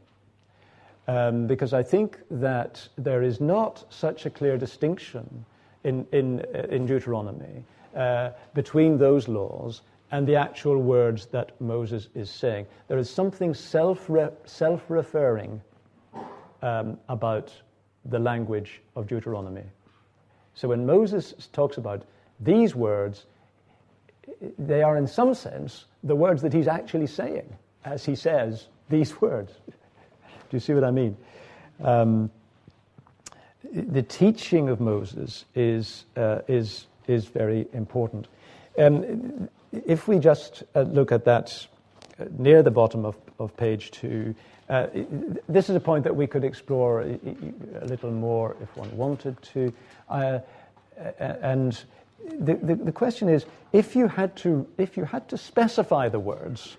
[1.08, 5.45] Um, because I think that there is not such a clear distinction
[5.84, 7.63] in, in, uh, in Deuteronomy
[7.95, 12.65] uh, between those laws and the actual words that Moses is saying.
[12.88, 15.62] There is something self referring
[16.62, 17.54] um, about
[18.06, 19.63] the language of Deuteronomy.
[20.54, 22.04] So when Moses talks about
[22.39, 23.26] these words,
[24.58, 27.54] they are in some sense the words that he's actually saying
[27.86, 29.54] as he says these words.
[29.67, 31.17] Do you see what I mean?
[31.84, 32.32] Um,
[33.74, 38.28] the teaching of Moses is, uh, is, is very important.
[38.78, 41.67] Um, if we just uh, look at that
[42.19, 44.36] uh, near the bottom of, of page two,
[44.69, 44.88] uh,
[45.47, 49.71] this is a point that we could explore a little more if one wanted to.
[50.10, 50.39] Uh,
[51.19, 51.86] and
[52.39, 56.19] the, the, the, question is if you, had to, if you had to specify the
[56.19, 56.75] words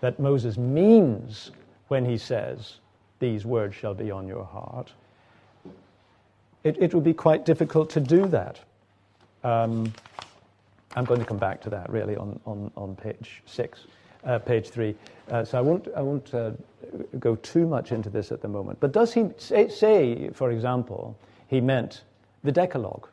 [0.00, 1.50] that Moses means
[1.88, 2.74] when he says,
[3.18, 4.92] These words shall be on your heart,
[6.62, 8.60] it, it would be quite difficult to do that.
[9.42, 9.92] Um,
[10.96, 13.86] I'm going to come back to that really on, on, on page six
[14.24, 14.94] uh, page three.
[15.30, 16.52] Uh, so I won't, I won't uh,
[17.18, 18.80] go too much into this at the moment.
[18.80, 21.16] But does he say, say, for example,
[21.48, 22.04] he meant
[22.44, 23.08] the Decalogue?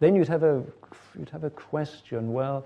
[0.00, 0.62] Then you'd have a,
[1.18, 2.64] you'd have a question well,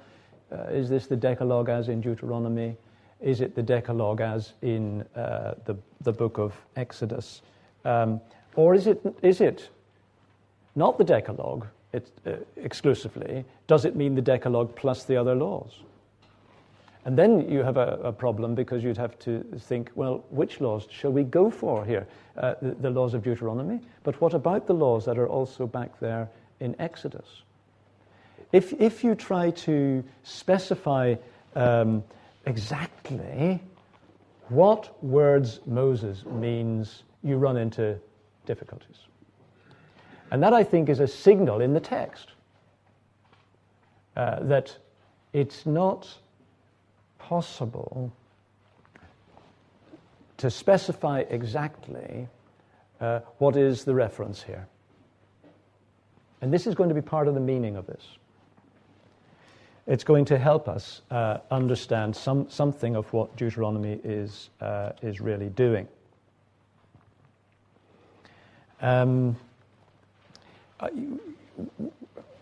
[0.53, 2.77] uh, is this the Decalogue as in Deuteronomy?
[3.21, 7.43] Is it the Decalogue as in uh, the, the book of Exodus?
[7.85, 8.21] Um,
[8.55, 9.69] or is it, is it
[10.75, 13.44] not the Decalogue it, uh, exclusively?
[13.66, 15.81] Does it mean the Decalogue plus the other laws?
[17.07, 20.88] And then you have a, a, problem because you'd have to think, well, which laws
[20.90, 22.05] shall we go for here?
[22.37, 26.01] Uh, the, the, laws of Deuteronomy, but what about the laws that are also back
[26.01, 27.42] there in Exodus?
[28.51, 31.14] If, if you try to specify
[31.55, 32.03] um,
[32.44, 33.61] exactly
[34.49, 37.99] what words Moses means, you run into
[38.46, 39.07] difficulties.
[40.31, 42.33] And that, I think, is a signal in the text
[44.17, 44.77] uh, that
[45.33, 46.09] it's not
[47.19, 48.12] possible
[50.39, 52.29] to specify exactly
[53.01, 54.67] uh, what is the reference here.
[56.41, 58.05] And this is going to be part of the meaning of this.
[59.87, 65.21] it's going to help us uh, understand some, something of what Deuteronomy is, uh, is
[65.21, 65.87] really doing.
[68.81, 69.37] Um,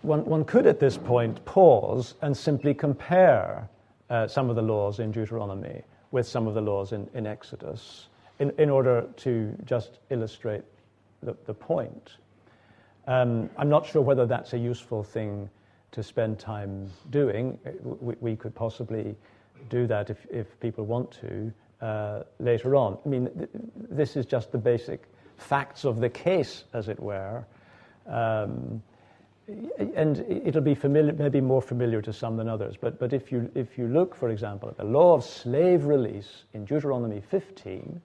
[0.03, 3.69] one, one could at this point pause and simply compare
[4.11, 8.09] uh, some of the laws in Deuteronomy with some of the laws in, in Exodus
[8.39, 10.63] in, in order to just illustrate
[11.23, 12.17] the, the point.
[13.07, 15.49] Um, I'm not sure whether that's a useful thing
[15.93, 17.59] to spend time doing.
[17.83, 19.15] We, we could possibly
[19.69, 22.99] do that if, if people want to uh, later on.
[23.05, 23.51] I mean, th-
[23.91, 25.05] this is just the basic
[25.37, 27.45] facts of the case, as it were.
[28.07, 28.83] Um,
[29.97, 32.77] and it'll be familiar, maybe more familiar to some than others.
[32.81, 36.45] But, but if, you, if you look, for example, at the law of slave release
[36.55, 38.01] in Deuteronomy 15,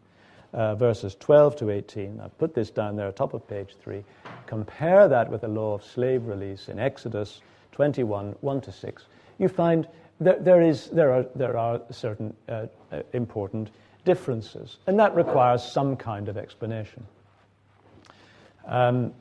[0.54, 4.04] uh, verses 12 to 18, I've put this down there, top of page 3.
[4.48, 9.06] Compare that with the law of slave release in Exodus 21, 1 to 6.
[9.38, 9.88] You find
[10.20, 13.70] that there, is, there, are, there are certain uh, uh, important
[14.04, 17.06] differences, and that requires some kind of explanation.
[18.68, 19.14] Um,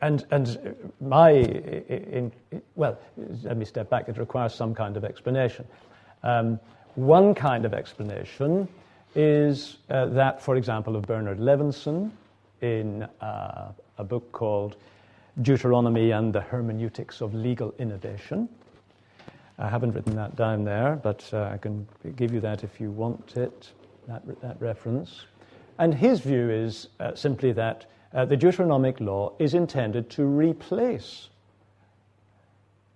[0.00, 2.32] and, and my, in,
[2.74, 2.98] well,
[3.42, 4.08] let me step back.
[4.08, 5.66] It requires some kind of explanation.
[6.22, 6.60] Um,
[6.94, 8.68] one kind of explanation
[9.14, 12.10] is uh, that, for example, of Bernard Levinson
[12.60, 14.76] in uh, a book called
[15.42, 18.48] Deuteronomy and the Hermeneutics of Legal Innovation.
[19.58, 22.90] I haven't written that down there, but uh, I can give you that if you
[22.90, 23.70] want it,
[24.08, 25.26] that, that reference.
[25.78, 31.28] And his view is uh, simply that uh, the Deuteronomic law is intended to replace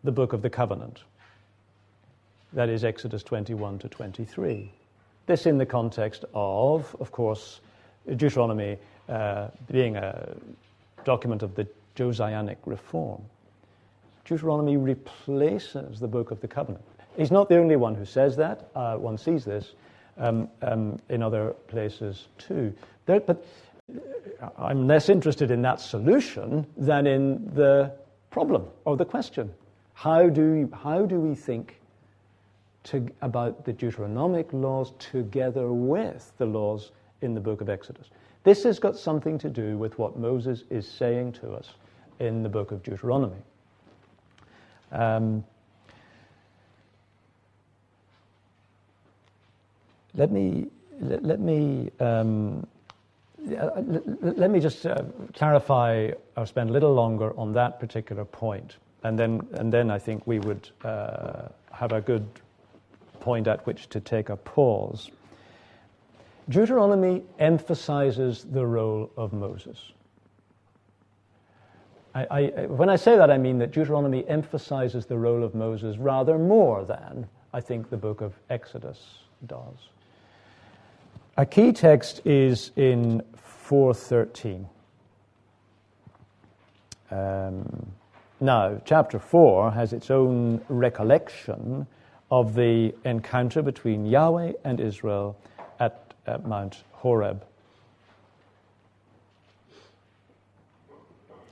[0.04, 1.00] the book of the covenant.
[2.52, 4.70] That is Exodus 21 to 23.
[5.26, 7.60] This in the context of, of course,
[8.16, 8.78] Deuteronomy
[9.08, 10.34] uh, being a
[11.04, 13.20] document of the Josianic reform.
[14.24, 16.84] Deuteronomy replaces the book of the covenant.
[17.16, 18.68] He's not the only one who says that.
[18.74, 19.72] Uh, one sees this
[20.16, 22.72] um, um, in other places too.
[23.06, 23.44] There, but
[24.56, 27.92] I'm less interested in that solution than in the
[28.30, 29.52] problem or the question.
[29.94, 31.80] How do, how do we think
[32.84, 38.10] to, about the Deuteronomic laws together with the laws in the book of Exodus?
[38.44, 41.70] This has got something to do with what Moses is saying to us
[42.20, 43.42] in the book of Deuteronomy.
[44.92, 45.44] Um,
[50.14, 50.68] let me,
[51.00, 52.66] let, let me um,
[53.48, 54.96] let me just uh,
[55.34, 59.98] clarify or spend a little longer on that particular point, and then, and then I
[59.98, 62.26] think we would uh, have a good
[63.20, 65.10] point at which to take a pause.
[66.48, 69.92] Deuteronomy emphasizes the role of Moses.
[72.14, 75.98] I, I, when I say that, I mean that Deuteronomy emphasizes the role of Moses
[75.98, 79.90] rather more than I think the book of Exodus does.
[81.38, 83.22] A key text is in
[83.68, 84.66] 4.13.
[87.12, 87.92] Um,
[88.40, 91.86] now, chapter 4 has its own recollection
[92.28, 95.38] of the encounter between Yahweh and Israel
[95.78, 97.46] at, at Mount Horeb.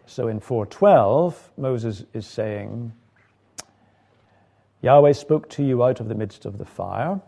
[0.07, 2.93] So in 4:12, Moses is saying,
[4.83, 7.21] Yahweh spoke to you out of the midst of the fire.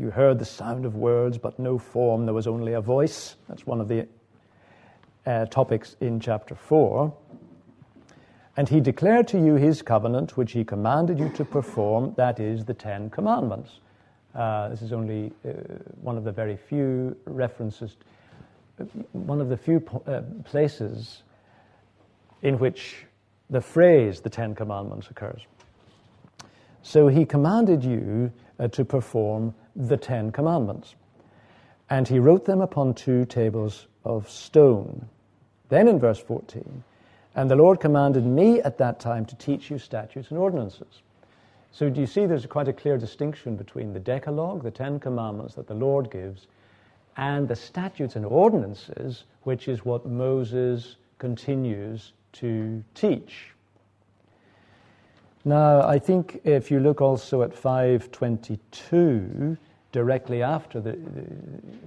[0.00, 2.24] You heard the sound of words, but no form.
[2.24, 3.36] There was only a voice.
[3.50, 4.08] That's one of the
[5.26, 7.14] uh, topics in chapter 4.
[8.56, 12.64] And he declared to you his covenant, which he commanded you to perform, that is,
[12.64, 13.80] the Ten Commandments.
[14.34, 15.50] Uh, this is only uh,
[16.00, 17.98] one of the very few references,
[19.12, 21.24] one of the few uh, places
[22.40, 23.04] in which
[23.50, 25.42] the phrase the Ten Commandments occurs.
[26.82, 30.94] So he commanded you uh, to perform the Ten Commandments.
[31.88, 35.08] And he wrote them upon two tables of stone.
[35.70, 36.84] Then in verse 14,
[37.34, 41.02] and the Lord commanded me at that time to teach you statutes and ordinances.
[41.72, 45.54] So do you see there's quite a clear distinction between the Decalogue, the Ten Commandments
[45.54, 46.48] that the Lord gives,
[47.16, 53.52] and the statutes and ordinances, which is what Moses continues to teach.
[55.44, 59.56] Now, I think if you look also at 522,
[59.90, 61.24] directly after the, the,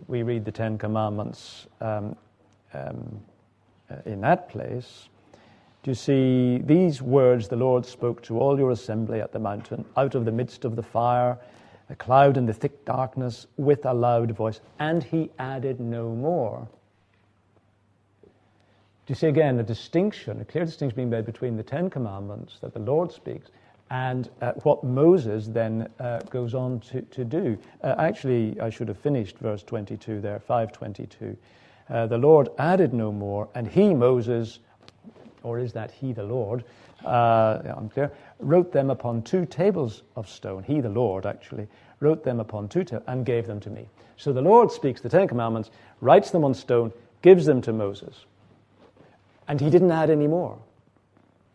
[0.07, 2.15] we read the Ten Commandments um,
[2.73, 3.21] um,
[3.91, 5.07] uh, in that place,
[5.83, 9.85] do you see these words the Lord spoke to all your assembly at the mountain,
[9.97, 11.37] out of the midst of the fire,
[11.89, 16.67] a cloud and the thick darkness, with a loud voice, and he added no more.
[19.05, 22.59] Do you see again a distinction, a clear distinction being made between the Ten Commandments
[22.61, 23.49] that the Lord speaks
[23.89, 27.57] and uh, what Moses then uh, goes on to, to do.
[27.83, 31.37] Uh, actually, I should have finished verse 22 there, 522.
[31.89, 34.59] Uh, the Lord added no more, and he, Moses,
[35.43, 36.63] or is that he, the Lord,
[37.03, 40.63] uh, unclear, wrote them upon two tables of stone.
[40.63, 41.67] He, the Lord, actually,
[41.99, 43.89] wrote them upon two tables and gave them to me.
[44.15, 48.25] So the Lord speaks the Ten Commandments, writes them on stone, gives them to Moses.
[49.47, 50.57] And he didn't add any more.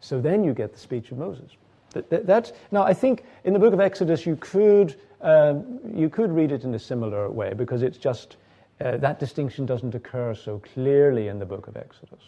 [0.00, 1.50] So then you get the speech of Moses.
[1.92, 6.30] That, that, now, I think in the book of Exodus you could, um, you could
[6.30, 8.36] read it in a similar way because it's just
[8.80, 12.22] uh, that distinction doesn't occur so clearly in the book of Exodus.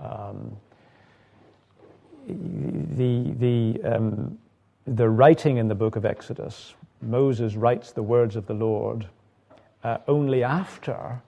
[0.00, 0.56] Um,
[2.26, 4.38] the, the, um,
[4.86, 9.06] the writing in the book of Exodus, Moses writes the words of the Lord
[9.84, 11.20] uh, only after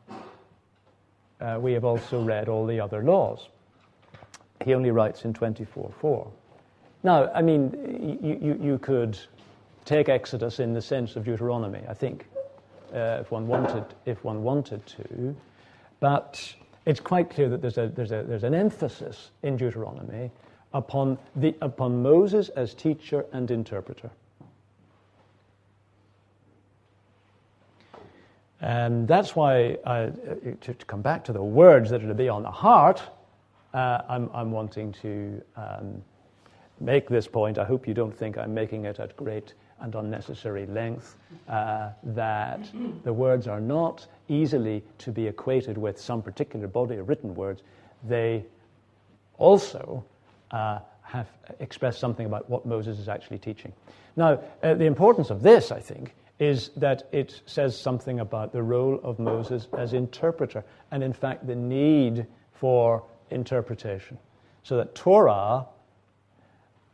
[1.40, 3.48] uh, we have also read all the other laws.
[4.64, 6.32] He only writes in 24 4.
[7.02, 9.18] Now, I mean, you, you, you could
[9.84, 12.26] take Exodus in the sense of Deuteronomy, I think,
[12.92, 15.36] uh, if, one wanted, if one wanted to.
[16.00, 20.30] But it's quite clear that there's, a, there's, a, there's an emphasis in Deuteronomy
[20.72, 24.10] upon, the, upon Moses as teacher and interpreter.
[28.60, 30.10] And that's why, I, uh,
[30.62, 33.02] to, come back to the words that are to be on the heart,
[33.74, 36.02] uh, I'm, I'm, wanting to um,
[36.80, 37.58] make this point.
[37.58, 41.16] I hope you don't think I'm making it at great and unnecessary length,
[41.48, 42.60] uh, that
[43.04, 47.62] the words are not easily to be equated with some particular body of written words.
[48.08, 48.44] They
[49.36, 50.02] also
[50.50, 51.28] uh, have
[51.60, 53.72] expressed something about what Moses is actually teaching.
[54.16, 58.62] Now, uh, the importance of this, I think, is that it says something about the
[58.62, 64.18] role of Moses as interpreter, and in fact, the need for interpretation.
[64.62, 65.66] So that Torah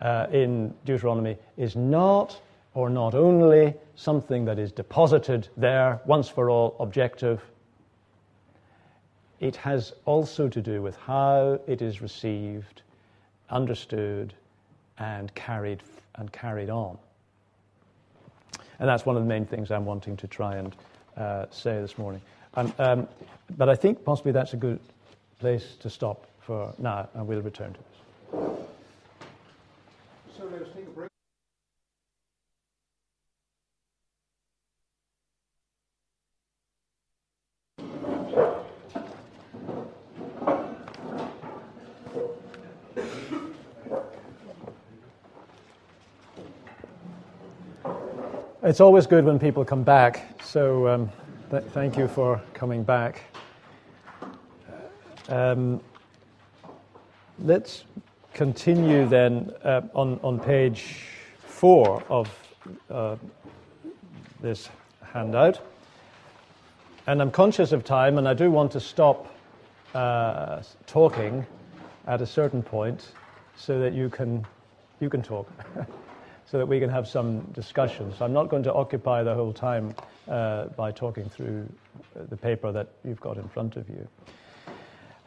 [0.01, 2.40] uh, in Deuteronomy is not
[2.74, 7.43] or not only something that is deposited there once for all, objective.
[9.40, 12.82] It has also to do with how it is received,
[13.51, 14.34] understood,
[14.99, 15.82] and carried,
[16.14, 16.99] and carried on.
[18.83, 20.74] And that's one of the main things I'm wanting to try and
[21.16, 22.20] uh, say this morning.
[22.55, 23.09] Um, um,
[23.57, 24.80] but I think possibly that's a good
[25.39, 27.91] place to stop for now, and we'll return to this.
[48.73, 51.11] It's always good when people come back, so um,
[51.51, 53.20] th- thank you for coming back.
[55.29, 55.79] Um,
[57.39, 57.85] let's
[58.33, 61.05] continue then uh, on, on page
[61.45, 62.35] four of
[62.91, 63.16] uh,
[64.41, 64.70] this
[65.03, 65.61] handout.
[67.07, 69.27] And I'm conscious of time, and I do want to stop
[69.95, 71.45] uh, talking
[72.07, 73.12] at a certain point
[73.55, 74.47] so that you can,
[74.99, 75.47] you can talk.
[76.53, 78.12] so that we can have some discussion.
[78.18, 79.94] So I'm not going to occupy the whole time
[80.28, 81.66] uh, by talking through
[82.14, 84.07] uh, the paper that you've got in front of you.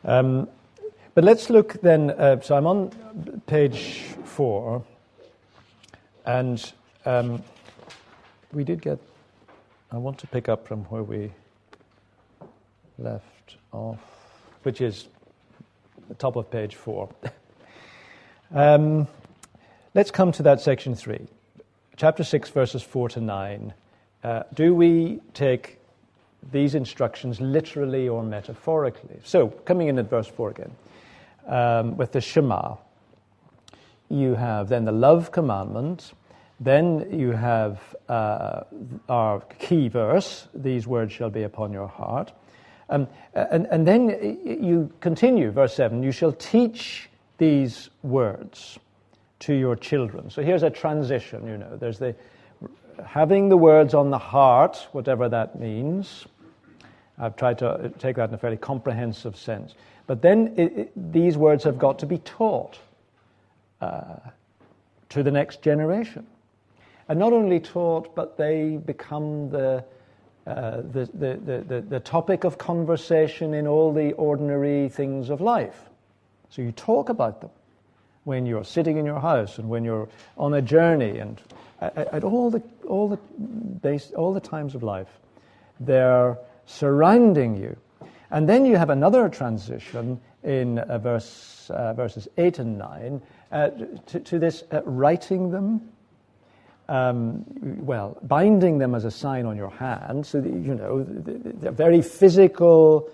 [0.03, 0.47] Um,
[1.15, 2.11] but let's look then.
[2.11, 2.91] Uh, so I'm on
[3.47, 4.83] page four,
[6.27, 6.71] and
[7.07, 7.41] um,
[8.53, 8.99] we did get.
[9.91, 11.31] I want to pick up from where we
[12.99, 13.97] left off,
[14.61, 15.07] which is
[16.07, 17.09] the top of page four.
[18.53, 19.07] um,
[19.95, 21.25] Let's come to that section 3,
[21.95, 23.73] chapter 6, verses 4 to 9.
[24.25, 25.79] Uh, do we take
[26.51, 29.21] these instructions literally or metaphorically?
[29.23, 30.71] So, coming in at verse 4 again,
[31.47, 32.75] um, with the Shema,
[34.09, 36.11] you have then the love commandment,
[36.59, 38.63] then you have uh,
[39.07, 42.33] our key verse, these words shall be upon your heart.
[42.89, 44.09] Um, and, and then
[44.43, 48.77] you continue, verse 7, you shall teach these words
[49.45, 50.27] to your children.
[50.31, 51.77] So here's a transition, you know.
[51.77, 52.15] There's the
[53.05, 56.25] having the words on the heart, whatever that means.
[57.19, 59.75] I've tried to take that in a fairly comprehensive sense.
[60.07, 62.79] But then it, it, these words have got to be taught
[63.81, 64.15] uh,
[65.09, 66.25] to the next generation.
[67.07, 69.83] And not only taught, but they become the,
[70.47, 75.89] uh, the, the, the, the topic of conversation in all the ordinary things of life.
[76.49, 77.51] So you talk about them
[78.25, 81.41] when you're sitting in your house and when you're on a journey and
[81.81, 83.17] at, all, the, all, the
[83.81, 85.19] base, all the times of life.
[85.79, 87.77] They're surrounding you.
[88.31, 93.21] And then you have another transition in uh, verse, uh, verses 8 and 9,
[93.51, 93.69] uh,
[94.07, 95.89] to, to, this uh, writing them,
[96.87, 97.45] um,
[97.85, 101.53] well, binding them as a sign on your hand, so that, you know, the, the,
[101.53, 103.09] the very physical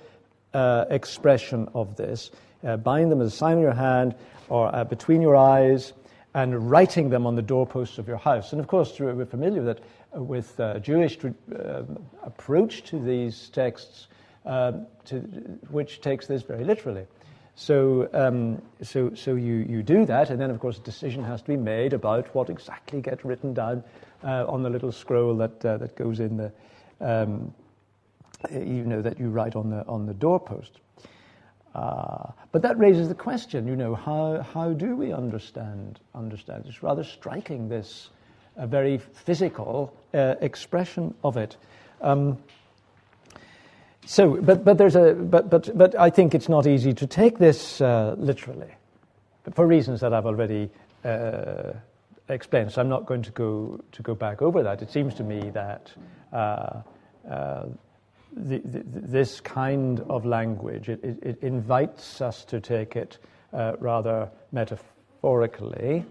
[0.53, 2.31] uh, expression of this.
[2.63, 4.15] Uh, bind them as a sign on your hand
[4.49, 5.93] or uh, between your eyes
[6.33, 8.51] and writing them on the doorposts of your house.
[8.51, 9.79] And of course, we're familiar that
[10.15, 11.83] uh, with uh, Jewish uh,
[12.23, 14.07] approach to these texts,
[14.45, 15.19] um, to,
[15.69, 17.05] which takes this very literally.
[17.55, 21.41] So, um, so, so you, you do that, and then of course a decision has
[21.41, 23.83] to be made about what exactly gets written down
[24.23, 26.51] uh, on the little scroll that, that goes in the,
[27.01, 27.53] um,
[28.51, 30.79] you know, that you write on the, on the doorpost.
[31.73, 36.65] Uh, but that raises the question, you know, how, how do we understand, understand?
[36.67, 38.09] It's rather striking, this
[38.57, 41.55] uh, very physical uh, expression of it.
[42.01, 42.37] Um,
[44.05, 47.37] so, but, but, there's a, but, but, but I think it's not easy to take
[47.37, 48.73] this uh, literally,
[49.53, 50.69] for reasons that I've already
[51.05, 51.73] uh,
[52.27, 52.73] explained.
[52.73, 54.81] So I'm not going to go, to go back over that.
[54.81, 55.91] It seems to me that
[56.33, 56.81] uh,
[58.35, 63.17] the, this kind of language, it, it, it, invites us to take it
[63.53, 66.05] uh, rather metaphorically.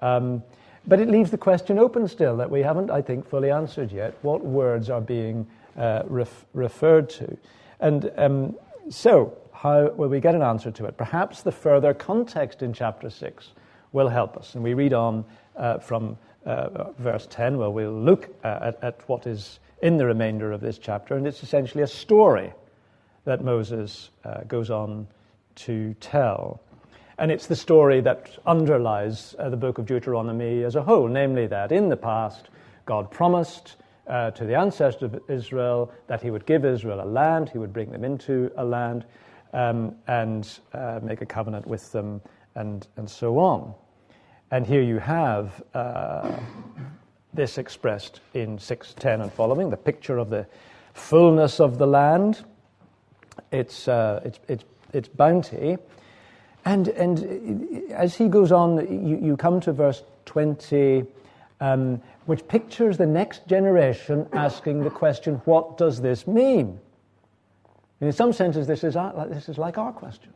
[0.00, 0.42] Um,
[0.86, 4.16] but it leaves the question open still that we haven't, I think, fully answered yet.
[4.22, 7.36] What words are being uh, ref- referred to?
[7.80, 8.54] And um,
[8.90, 10.96] so, how will we get an answer to it?
[10.96, 13.52] Perhaps the further context in chapter 6
[13.92, 14.54] will help us.
[14.54, 15.24] And we read on
[15.56, 20.06] uh, from uh, verse 10, where we'll look uh, at, at what is in the
[20.06, 22.52] remainder of this chapter, and it's essentially a story
[23.24, 25.06] that Moses uh, goes on
[25.56, 26.60] to tell.
[27.18, 31.46] And it's the story that underlies uh, the book of Deuteronomy as a whole, namely
[31.46, 32.48] that in the past,
[32.86, 37.48] God promised uh, to the ancestors of Israel that he would give Israel a land,
[37.48, 39.04] he would bring them into a land,
[39.52, 42.20] um, and uh, make a covenant with them,
[42.56, 43.74] and, and so on.
[44.50, 46.36] And here you have uh,
[47.34, 50.46] this expressed in 610 and following, the picture of the
[50.92, 52.44] fullness of the land,
[53.50, 55.76] its, uh, its, its, its bounty.
[56.64, 61.04] And, and as he goes on, you, you come to verse 20,
[61.60, 66.78] um, which pictures the next generation asking the question, What does this mean?
[68.00, 70.32] And in some senses, this is, our, this is like our question.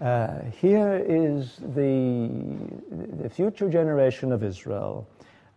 [0.00, 2.30] Uh, here is the,
[3.20, 5.08] the future generation of Israel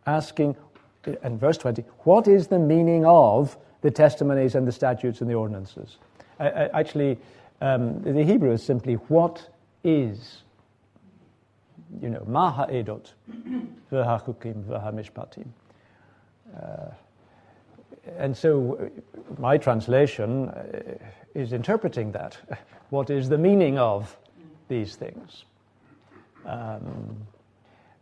[0.06, 0.56] asking,
[1.24, 5.34] in verse 20, what is the meaning of the testimonies and the statutes and the
[5.34, 5.97] ordinances?
[6.39, 7.18] Actually,
[7.62, 9.47] um, the Hebrew is simply, what
[9.84, 10.43] is?
[12.02, 13.12] You know, maha edot,
[13.91, 15.47] v'hachukim, v'hamishpatim.
[16.56, 16.91] Uh,
[18.18, 18.89] and so
[19.38, 20.97] my translation uh,
[21.36, 22.38] is interpreting that.
[22.89, 24.18] What is the meaning of
[24.68, 25.45] these things?
[26.45, 27.16] Um,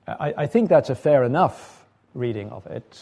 [0.07, 1.78] I, I, think that's a fair enough
[2.13, 3.01] reading of it,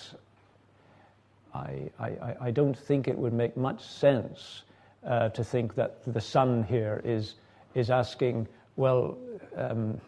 [1.53, 4.63] I, I, I don't think it would make much sense
[5.05, 7.35] uh, to think that the son here is,
[7.73, 9.17] is asking, well,
[9.55, 9.99] um,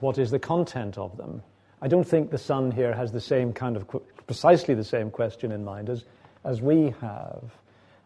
[0.00, 1.42] what is the content of them?
[1.80, 3.86] I don't think the son here has the same kind of,
[4.26, 6.04] precisely the same question in mind as,
[6.44, 7.42] as we have.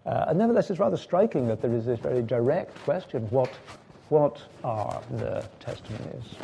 [0.04, 3.50] Uh, and nevertheless, it's rather striking that there is this very direct question what,
[4.08, 6.34] what are the testimonies,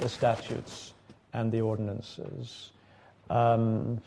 [0.00, 0.92] the statutes,
[1.32, 2.70] and the ordinances?
[3.30, 4.00] Um,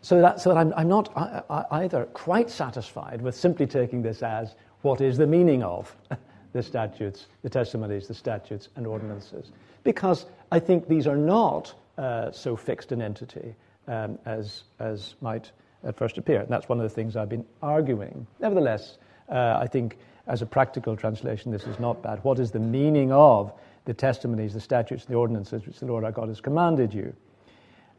[0.00, 4.02] so that, so that I'm, I'm not I, I either quite satisfied with simply taking
[4.02, 5.94] this as what is the meaning of
[6.52, 9.50] the statutes, the testimonies, the statutes, and ordinances,
[9.82, 13.54] because I think these are not uh, so fixed an entity
[13.88, 15.52] um, as, as might
[15.84, 16.40] at first appear.
[16.40, 18.26] And that's one of the things I've been arguing.
[18.40, 18.98] Nevertheless,
[19.28, 19.96] uh, I think
[20.26, 22.22] as a practical translation, this is not bad.
[22.24, 23.52] What is the meaning of
[23.84, 27.14] the testimonies, the statutes, the ordinances which the Lord our God has commanded you?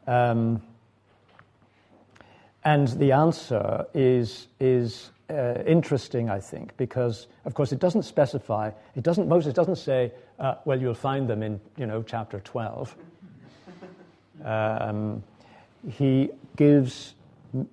[0.06, 0.62] Um,
[2.64, 8.70] and the answer is, is uh, interesting, I think, because, of course, it doesn't specify,
[8.94, 12.96] it doesn't, Moses doesn't say, uh, well, you'll find them in, you know, chapter 12.
[14.44, 15.22] Um,
[15.88, 17.14] he, gives,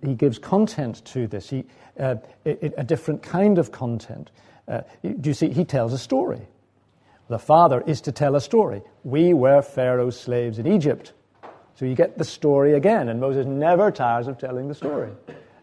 [0.06, 1.66] he gives content to this, he,
[2.00, 2.16] uh,
[2.46, 4.32] it, a different kind of content.
[4.68, 5.50] Uh, do you see?
[5.50, 6.42] He tells a story.
[7.28, 8.82] The father is to tell a story.
[9.04, 11.14] We were Pharaoh's slaves in Egypt.
[11.76, 15.12] So you get the story again, and Moses never tires of telling the story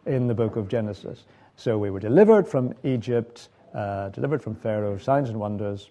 [0.06, 1.24] in the book of Genesis.
[1.56, 5.90] So we were delivered from Egypt, uh, delivered from Pharaoh, signs and wonders.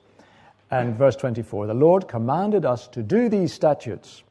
[0.71, 4.23] And verse 24 the Lord commanded us to do these statutes.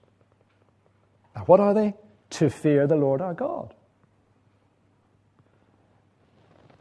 [1.34, 1.94] Now, what are they?
[2.30, 3.74] To fear the Lord our God.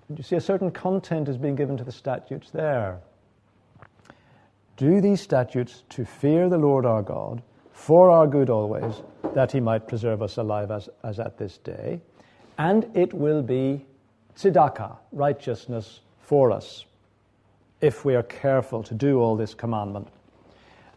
[0.10, 3.00] And you see, a certain content is being given to the statutes there.
[4.76, 7.42] do these statutes to fear the Lord our God
[7.78, 9.04] for our good always,
[9.36, 12.02] that he might preserve us alive as, as at this day.
[12.58, 13.86] And it will be
[14.36, 16.86] tzedakah, righteousness for us,
[17.80, 20.08] if we are careful to do all this commandment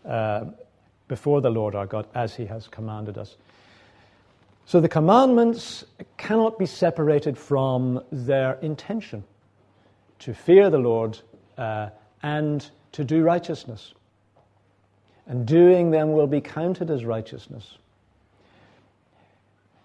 [0.08, 0.46] uh,
[1.06, 3.36] before the Lord our God as he has commanded us.
[4.64, 5.84] So the commandments
[6.16, 9.22] cannot be separated from their intention
[10.20, 11.18] to fear the Lord
[11.58, 11.90] uh,
[12.22, 13.92] and to do righteousness
[15.30, 17.78] and doing them will be counted as righteousness.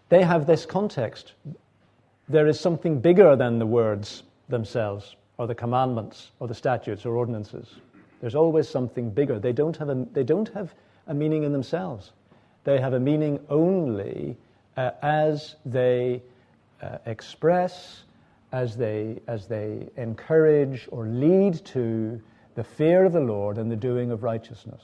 [0.09, 1.33] They have this context.
[2.27, 7.15] There is something bigger than the words themselves, or the commandments, or the statutes, or
[7.15, 7.75] ordinances.
[8.21, 9.37] There's always something bigger.
[9.37, 10.73] They don't have a, they don't have
[11.05, 12.11] a meaning in themselves.
[12.63, 14.37] They have a meaning only
[14.77, 16.23] uh, as they
[16.81, 18.01] uh, express,
[18.51, 22.19] as they, as they encourage or lead to
[22.55, 24.81] the fear of the Lord and the doing of righteousness.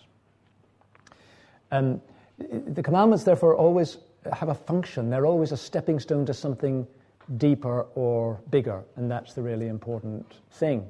[1.72, 2.01] Um,
[2.38, 3.97] the commandments, therefore, always
[4.34, 5.09] have a function.
[5.09, 6.88] They're always a stepping stone to something
[7.38, 10.86] deeper or bigger, and that's the really important thing.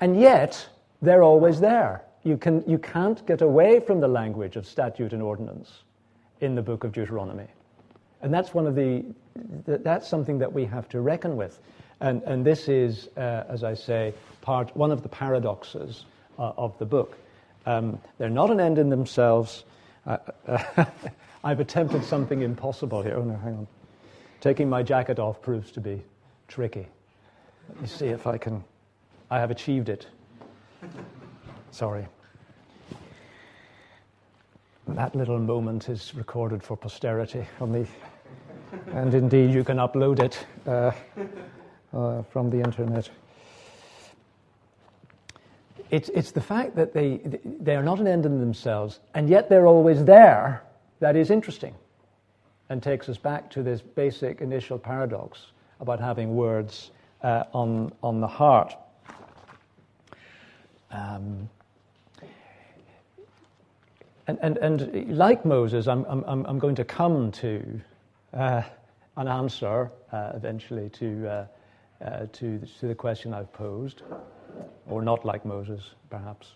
[0.00, 0.68] And yet,
[1.00, 2.04] they're always there.
[2.24, 5.82] You, can, you can't get away from the language of statute and ordinance
[6.40, 7.46] in the book of Deuteronomy.
[8.20, 9.04] And that's one of the,
[9.66, 11.58] that's something that we have to reckon with.
[12.00, 16.04] And, and this is, uh, as I say, part, one of the paradoxes
[16.38, 17.16] uh, of the book.
[17.66, 19.64] Um, they're not an end in themselves.
[20.06, 20.84] Uh, uh,
[21.44, 23.16] I've attempted something impossible here.
[23.16, 23.66] Oh, no, hang on.
[24.40, 26.02] Taking my jacket off proves to be
[26.48, 26.86] tricky.
[27.68, 28.64] Let me see if I can.
[29.30, 30.06] I have achieved it.
[31.70, 32.06] Sorry.
[34.88, 37.86] That little moment is recorded for posterity on the,
[38.92, 40.90] and indeed you can upload it uh,
[41.96, 43.08] uh, from the internet.
[45.92, 49.50] It's, it's the fact that they, they are not an end in themselves, and yet
[49.50, 50.62] they're always there
[51.00, 51.74] that is interesting
[52.70, 55.48] and takes us back to this basic initial paradox
[55.80, 58.74] about having words uh, on, on the heart.
[60.90, 61.50] Um,
[64.26, 67.80] and, and, and like Moses, I'm, I'm, I'm going to come to
[68.32, 68.62] uh,
[69.18, 71.46] an answer uh, eventually to,
[72.04, 74.02] uh, to, to the question I've posed
[74.88, 76.52] or not like Moses, perhaps.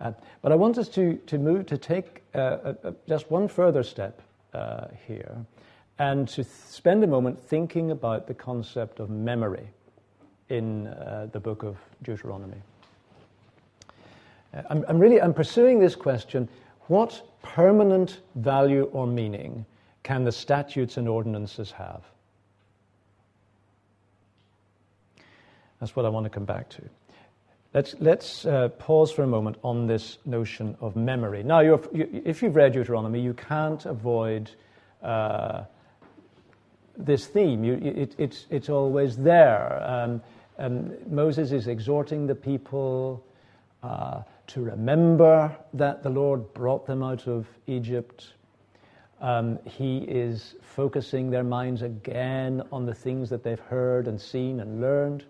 [0.00, 0.12] Uh,
[0.42, 2.74] but I want us to, to move to take uh,
[3.08, 4.20] just one further step
[4.52, 5.36] uh, here
[5.98, 9.66] and to th- spend a moment thinking about the concept of memory
[10.50, 12.60] in uh, the book of Deuteronomy.
[14.52, 16.48] Uh, I'm, I'm really I'm pursuing this question
[16.88, 19.64] what permanent value or meaning
[20.02, 22.02] can the statutes and ordinances have?
[25.86, 26.82] That's what I want to come back to.
[27.72, 31.44] Let's, let's uh, pause for a moment on this notion of memory.
[31.44, 34.50] Now, you, if you've read Deuteronomy, you can't avoid
[35.00, 35.62] uh,
[36.96, 37.62] this theme.
[37.62, 39.80] You, it, it's, it's always there.
[39.88, 40.22] Um,
[40.58, 43.24] um, Moses is exhorting the people
[43.84, 48.32] uh, to remember that the Lord brought them out of Egypt.
[49.20, 54.58] Um, he is focusing their minds again on the things that they've heard and seen
[54.58, 55.24] and learned.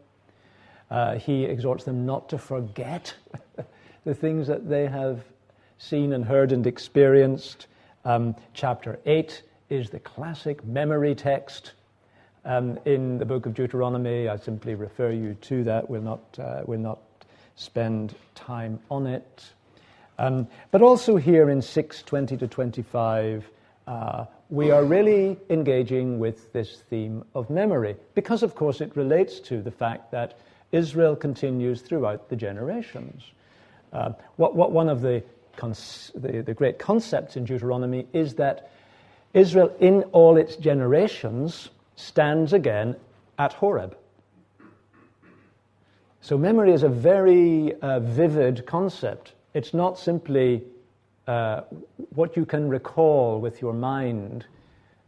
[0.91, 3.15] Uh, he exhorts them not to forget
[4.05, 5.25] the things that they have
[5.79, 7.67] seen and heard and experienced.
[8.05, 11.73] Um, chapter 8 is the classic memory text
[12.45, 14.29] um, in the book of Deuteronomy.
[14.29, 15.91] I simply refer you to that.
[15.91, 17.01] We'll not, uh, we'll not
[17.57, 19.45] spend time on it.
[20.19, 23.51] Um, but also here in 620 to 25,
[23.87, 29.41] uh, we are really engaging with this theme of memory because, of course, it relates
[29.41, 30.39] to the fact that
[30.73, 33.23] Israel continues throughout the generations.
[33.93, 35.23] Uh, what, what one of the,
[35.57, 38.71] cons- the, the great concepts in Deuteronomy is that
[39.33, 42.97] Israel, in all its generations, stands again
[43.39, 43.97] at Horeb.
[46.21, 49.33] So, memory is a very uh, vivid concept.
[49.55, 50.65] It's not simply
[51.27, 51.63] uh,
[52.15, 54.45] what you can recall with your mind.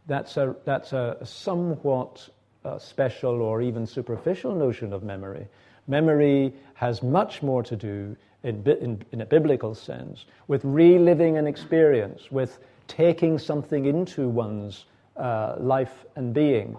[0.07, 2.29] That's a, that's a somewhat
[2.63, 5.47] a special or even superficial notion of memory.
[5.87, 11.47] Memory has much more to do, in, in, in, a biblical sense, with reliving an
[11.47, 14.85] experience, with taking something into one's
[15.17, 16.77] uh, life and being.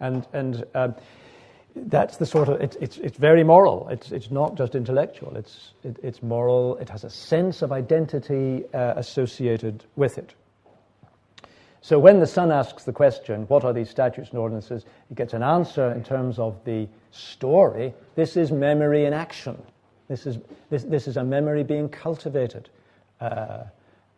[0.00, 0.88] And, and uh,
[1.74, 3.88] that's the sort of, it, it's, it's very moral.
[3.88, 6.76] It's, it's not just intellectual, it's, it, it's moral.
[6.78, 10.34] It has a sense of identity uh, associated with it.
[11.80, 15.32] So when the son asks the question, what are these statutes and ordinances, he gets
[15.32, 17.94] an answer in terms of the story.
[18.14, 19.60] This is memory in action.
[20.08, 20.38] This is,
[20.70, 22.68] this, this is a memory being cultivated,
[23.20, 23.64] uh,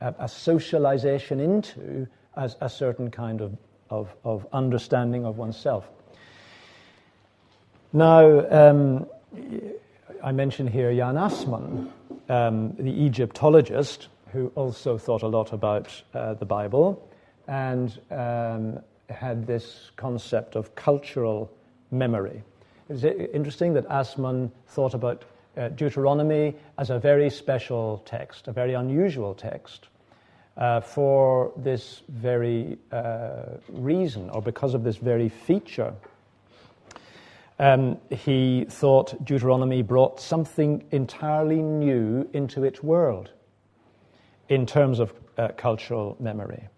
[0.01, 2.07] a, a, socialization into
[2.37, 3.57] as a certain kind of,
[3.91, 5.89] of, of understanding of oneself.
[7.93, 9.07] Now, um,
[10.23, 11.91] I mention here Jan Assmann,
[12.29, 17.05] um, the Egyptologist, who also thought a lot about uh, the Bible
[17.51, 18.79] and um,
[19.11, 21.51] had this concept of cultural
[21.91, 22.43] memory.
[22.89, 25.25] It's interesting that Assmann thought about
[25.57, 29.89] uh, Deuteronomy as a very special text, a very unusual text,
[30.57, 35.93] uh, for this very uh, reason, or because of this very feature.
[37.59, 43.31] Um, he thought Deuteronomy brought something entirely new into its world
[44.49, 46.69] in terms of uh, cultural memory.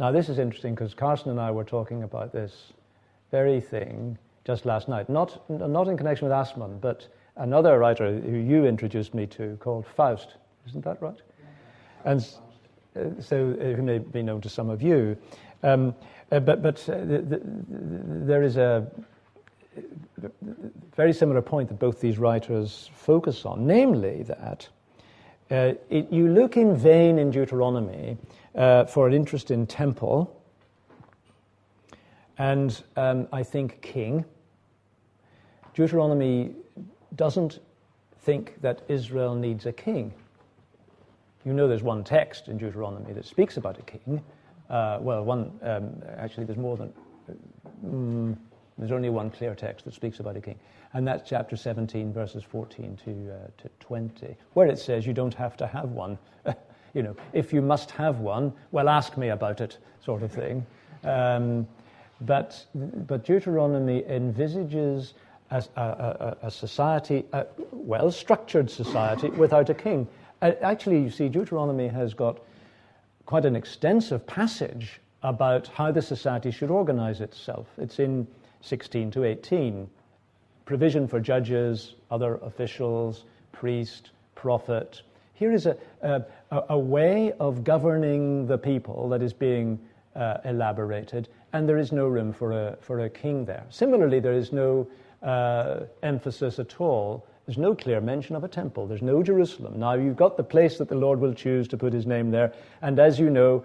[0.00, 2.72] Now, this is interesting because Carsten and I were talking about this
[3.30, 8.38] very thing just last night, not, not in connection with Assmann, but another writer who
[8.38, 10.36] you introduced me to called Faust.
[10.66, 11.20] Isn't that right?
[12.06, 12.26] And
[12.96, 15.18] uh, so, uh, who may be known to some of you.
[15.62, 15.94] Um,
[16.32, 18.90] uh, but but the, the, there is a
[20.96, 24.66] very similar point that both these writers focus on, namely that
[25.50, 28.16] uh, it, you look in vain in Deuteronomy
[28.54, 30.40] uh, for an interest in temple
[32.40, 34.24] and um, I think king.
[35.74, 36.54] Deuteronomy
[37.14, 37.60] doesn't
[38.22, 40.14] think that Israel needs a king.
[41.44, 44.22] You know, there's one text in Deuteronomy that speaks about a king.
[44.70, 46.92] Uh, well, one um, actually, there's more than.
[47.84, 48.38] Um,
[48.80, 50.58] there's only one clear text that speaks about a king,
[50.94, 55.34] and that's chapter 17, verses 14 to, uh, to 20, where it says you don't
[55.34, 56.18] have to have one.
[56.94, 60.64] you know, if you must have one, well, ask me about it, sort of thing.
[61.04, 61.68] Um,
[62.22, 65.14] but, but Deuteronomy envisages
[65.50, 70.06] a, a, a society, a well structured society, without a king.
[70.42, 72.40] Actually, you see, Deuteronomy has got
[73.26, 77.66] quite an extensive passage about how the society should organize itself.
[77.78, 78.26] It's in
[78.60, 79.88] 16 to 18.
[80.64, 85.02] Provision for judges, other officials, priest, prophet.
[85.34, 86.24] Here is a, a,
[86.68, 89.78] a way of governing the people that is being
[90.14, 93.64] uh, elaborated, and there is no room for a, for a king there.
[93.70, 94.86] Similarly, there is no
[95.22, 97.26] uh, emphasis at all.
[97.46, 98.86] There's no clear mention of a temple.
[98.86, 99.78] There's no Jerusalem.
[99.78, 102.52] Now, you've got the place that the Lord will choose to put his name there,
[102.82, 103.64] and as you know,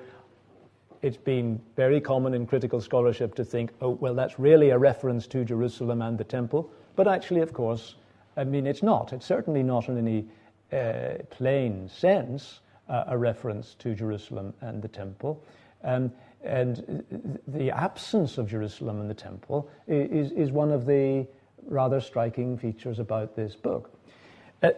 [1.06, 5.28] it's been very common in critical scholarship to think, oh, well, that's really a reference
[5.28, 6.68] to Jerusalem and the temple.
[6.96, 7.94] But actually, of course,
[8.36, 9.14] I mean, it's not.
[9.14, 10.26] It's certainly not in any
[10.74, 15.44] uh, plain sense uh, a reference to Jerusalem and the temple.
[15.84, 16.12] Um,
[16.44, 17.06] and
[17.48, 21.28] the absence of Jerusalem and the temple is, is one of the
[21.68, 23.92] rather striking features about this book.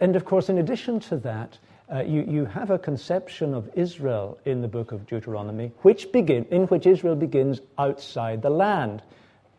[0.02, 1.58] And of course, in addition to that,
[1.94, 6.46] uh, you, you have a conception of Israel in the book of Deuteronomy, which begin,
[6.52, 9.02] in which Israel begins outside the land.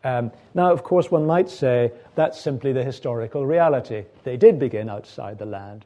[0.03, 4.05] Um, now, of course, one might say that's simply the historical reality.
[4.23, 5.85] They did begin outside the land.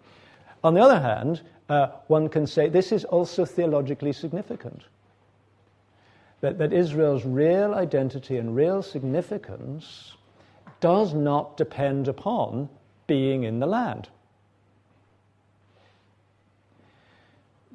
[0.64, 4.84] On the other hand, uh, one can say this is also theologically significant.
[6.42, 10.14] That, that Israel's real identity and real significance
[10.82, 12.68] does not depend upon
[13.08, 14.10] being in the land.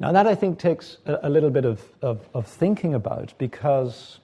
[0.01, 4.21] Now, that I think takes a, a little bit of, of, of, thinking about because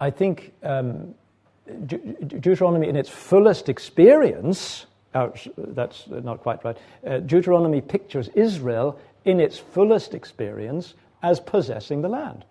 [0.00, 1.14] I think um,
[1.86, 4.86] De- Deuteronomy, in its fullest experience,
[5.56, 12.08] that's not quite right, uh, Deuteronomy pictures Israel in its fullest experience as possessing the
[12.08, 12.44] land.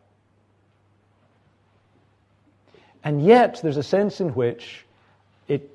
[3.03, 4.85] And yet, there's a sense in which
[5.47, 5.69] it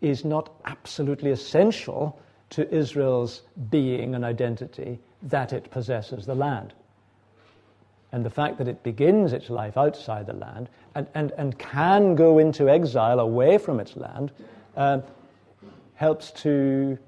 [0.00, 2.18] is not absolutely essential
[2.52, 6.72] to Israel's being and identity that it possesses the land.
[8.12, 12.14] And the fact that it begins its life outside the land and, and, and can
[12.14, 14.32] go into exile away from its land
[14.76, 15.00] uh,
[15.94, 16.98] helps to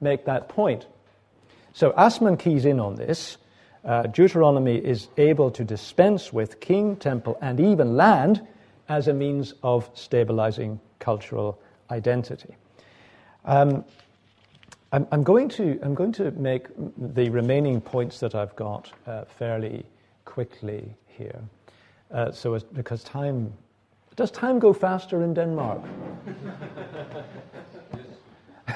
[0.00, 0.86] make that point.
[1.74, 3.38] So Assmann keys in on this.
[3.84, 8.44] Uh, Deuteronomy is able to dispense with king, temple, and even land
[8.88, 11.60] as a means of stabilizing cultural
[11.90, 12.56] identity.
[13.44, 13.84] Um,
[14.92, 16.68] I'm, I'm, going to, I'm going to make
[17.14, 19.86] the remaining points that I've got uh, fairly
[20.26, 21.40] quickly here.
[22.10, 23.50] Uh, so, as, because time,
[24.16, 25.80] does time go faster in Denmark?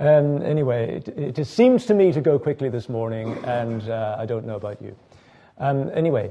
[0.00, 4.26] um, anyway, it, it, seems to me to go quickly this morning, and uh, I
[4.26, 4.94] don't know about you.
[5.56, 6.30] Um, anyway,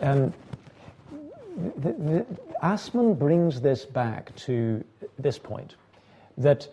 [0.00, 0.34] um,
[1.76, 2.26] the, the,
[2.64, 4.82] Assmann brings this back to
[5.20, 5.76] this point
[6.36, 6.66] that,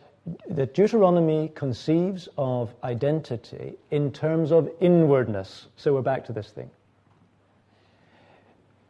[0.50, 5.68] that Deuteronomy conceives of identity in terms of inwardness.
[5.76, 6.70] So we're back to this thing.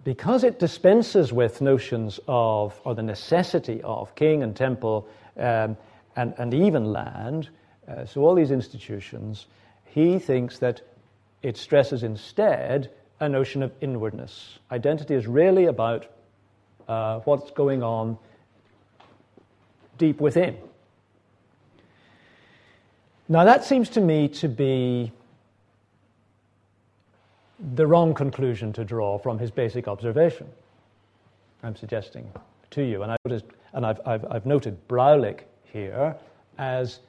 [0.03, 5.07] Because it dispenses with notions of, or the necessity of king and temple
[5.37, 5.75] um,
[6.15, 7.49] and, and even land,
[7.87, 9.47] uh, so all these institutions,
[9.83, 10.81] he thinks that
[11.41, 14.59] it stresses instead a notion of inwardness.
[14.71, 16.05] Identity is really about
[16.87, 18.17] uh, what's going on
[19.97, 20.57] deep within.
[23.27, 25.11] Now, that seems to me to be
[27.73, 30.47] the wrong conclusion to draw from his basic observation.
[31.63, 32.29] I'm suggesting
[32.71, 36.15] to you, and, I noticed, and I've, I've, I've noted Braulik here
[36.59, 36.99] as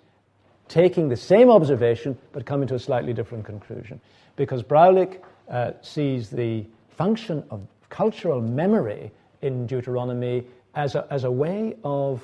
[0.68, 4.00] taking the same observation but coming to a slightly different conclusion.
[4.36, 7.60] Because Braulik uh, sees the function of
[7.90, 9.10] cultural memory
[9.42, 10.44] in Deuteronomy
[10.74, 12.22] as a, as a way of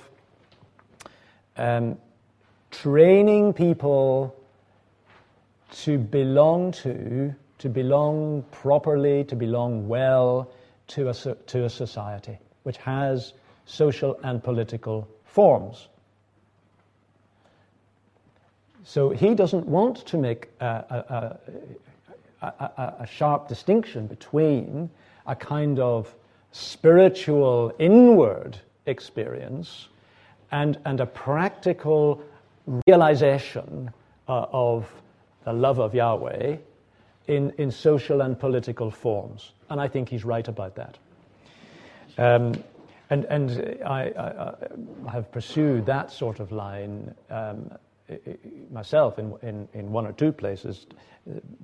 [1.59, 1.99] um,
[2.73, 4.35] training people
[5.70, 10.51] to belong to, to belong properly, to belong well
[10.89, 13.35] to a, to a society which has
[13.66, 15.89] social and political forms.
[18.85, 21.39] So he doesn't want to make a,
[22.43, 24.91] a, a, a, sharp distinction between
[25.27, 26.12] a kind of
[26.51, 29.89] spiritual inward experience
[30.51, 32.23] and, and a practical
[32.86, 33.90] realization
[34.28, 34.90] uh, of
[35.44, 36.56] the love of Yahweh
[37.26, 39.52] in, in social and political forms.
[39.70, 40.98] And I think he's right about that.
[42.18, 42.52] Um,
[43.10, 44.54] and and I, I,
[45.06, 47.70] I, have pursued that sort of line um,
[48.70, 50.86] myself in, in, in, one or two places,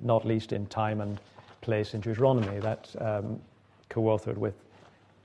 [0.01, 1.19] not least in time and
[1.61, 3.39] place in Deuteronomy, that um,
[3.89, 4.55] co authored with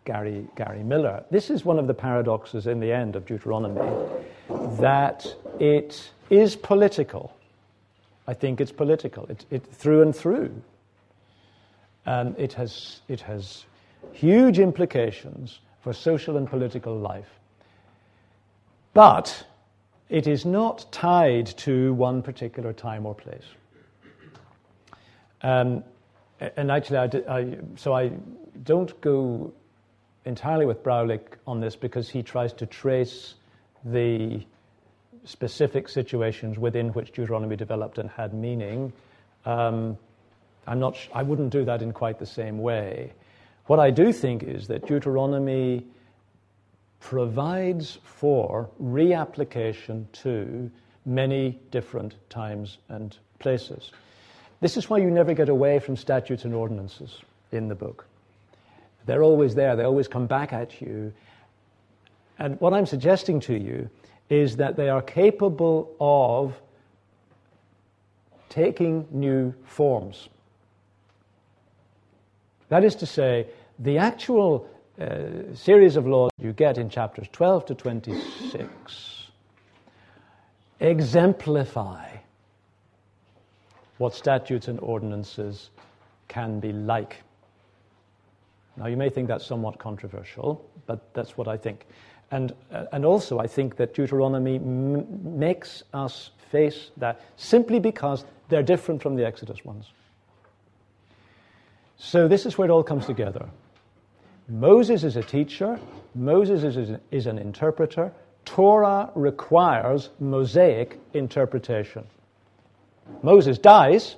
[0.04, 1.24] Gary, Gary Millar.
[1.30, 3.80] This is one of the paradoxes in the end of Deuteronomy
[4.78, 5.26] that
[5.58, 7.34] it is political.
[8.26, 10.62] I think it's political, it, it through and through.
[12.06, 13.64] And it has, it has
[14.12, 17.28] huge implications for social and political life.
[18.92, 19.46] But
[20.08, 23.44] it is not tied to one particular time or place.
[25.42, 25.82] Um,
[26.56, 28.12] and actually, I, I, so I
[28.62, 29.52] don't go
[30.24, 33.34] entirely with Braulik on this because he tries to trace
[33.84, 34.44] the
[35.24, 38.92] specific situations within which Deuteronomy developed and had meaning.
[39.44, 39.96] Um,
[40.66, 43.12] I'm not, I wouldn't do that in quite the same way.
[43.66, 45.84] What I do think is that Deuteronomy
[47.00, 50.70] provides for reapplication to
[51.04, 53.90] many different times and places.
[54.60, 57.20] This is why you never get away from statutes and ordinances
[57.52, 58.06] in the book.
[59.06, 61.12] They're always there, they always come back at you.
[62.38, 63.88] And what I'm suggesting to you
[64.30, 66.54] is that they are capable of
[68.48, 70.28] taking new forms.
[72.68, 73.46] That is to say,
[73.78, 74.68] the actual
[75.00, 79.24] uh, series of laws you get in chapters 12 to 26
[80.80, 82.08] exemplify
[83.98, 85.70] what statutes and ordinances
[86.28, 87.22] can be like.
[88.76, 91.86] Now, you may think that's somewhat controversial, but that's what I think.
[92.30, 98.24] And, uh, and also, I think that Deuteronomy m- makes us face that simply because
[98.48, 99.92] they're different from the Exodus ones.
[101.96, 103.48] So, this is where it all comes together.
[104.48, 105.78] Moses is a teacher,
[106.14, 108.12] Moses is, is an interpreter.
[108.44, 112.04] Torah requires Mosaic interpretation.
[113.22, 114.16] Moses dies.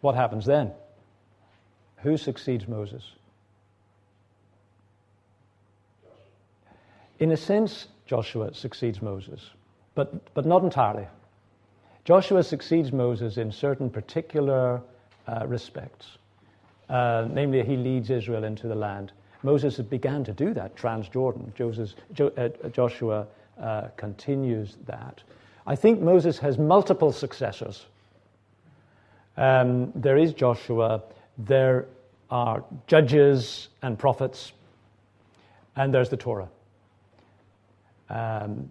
[0.00, 0.72] What happens then?
[1.98, 3.02] Who succeeds Moses?
[7.18, 9.50] In a sense, Joshua succeeds Moses,
[9.94, 11.06] but, but not entirely.
[12.04, 14.80] Joshua succeeds Moses in certain particular
[15.26, 16.18] uh, respects.
[16.88, 19.12] Uh, namely, he leads Israel into the land.
[19.42, 21.54] Moses began to do that, Transjordan.
[21.54, 23.26] Joseph, jo, uh, Joshua
[23.60, 25.22] uh, continues that.
[25.66, 27.86] I think Moses has multiple successors.
[29.36, 31.02] Um, there is Joshua,
[31.36, 31.86] there
[32.30, 34.52] are judges and prophets,
[35.76, 36.48] and there's the Torah.
[38.10, 38.68] Um,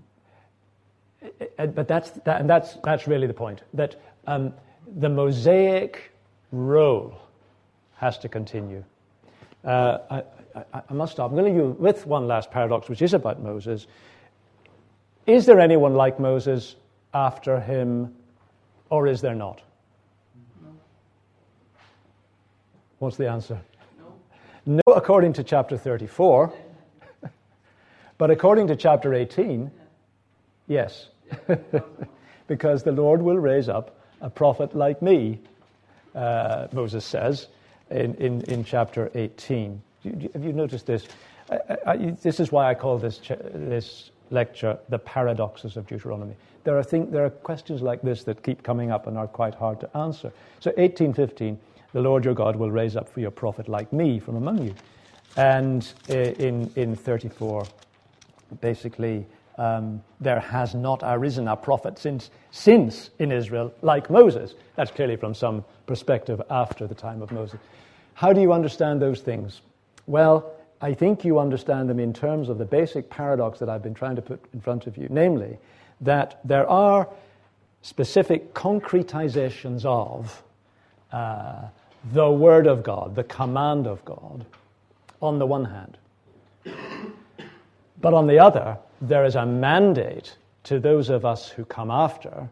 [1.58, 3.96] but that's, that, and that's, that's really the point that
[4.28, 4.54] um,
[5.00, 6.12] the Mosaic
[6.52, 7.18] role
[7.96, 8.84] has to continue.
[9.64, 10.24] Uh, I,
[10.56, 11.32] I, I, must stop.
[11.32, 13.88] I'm going to leave you with one last paradox, which is about Moses.
[15.26, 16.76] Is there anyone like Moses
[17.14, 18.14] after him,
[18.90, 19.62] or is there not?
[20.64, 20.70] No.
[23.00, 23.60] What's the answer?
[23.98, 24.82] No.
[24.88, 26.54] No, according to chapter 34.
[28.18, 29.72] But according to chapter 18,
[30.68, 31.08] Yes.
[32.48, 35.40] because the Lord will raise up a prophet like me,
[36.14, 37.48] uh, Moses says
[37.90, 39.82] in, in, in chapter 18.
[40.34, 41.08] Have you noticed this?
[41.50, 43.20] I, I, this is why I call this,
[43.54, 46.36] this lecture the paradoxes of Deuteronomy.
[46.64, 49.56] There are, thing, there are questions like this that keep coming up and are quite
[49.56, 50.34] hard to answer.
[50.60, 51.58] So, 1815,
[51.94, 54.64] the Lord your God will raise up for you a prophet like me from among
[54.64, 54.76] you.
[55.38, 57.66] And uh, in, in 34,
[58.62, 59.26] basically,
[59.58, 64.54] um, there has not arisen a prophet since, since in Israel like Moses.
[64.76, 67.60] That's clearly from some perspective after the time of Moses.
[68.14, 69.62] How do you understand those things?
[70.06, 73.96] Well, I think you understand them in terms of the basic paradox that I've been
[73.96, 75.58] trying to put in front of you, namely,
[76.02, 77.10] that there are
[77.82, 80.44] specific concretizations of
[81.12, 81.68] uh,
[82.12, 84.46] the Word of God, the command of God,
[85.22, 85.98] on the one hand.
[88.00, 92.50] But on the other, there is a mandate to those of us who come after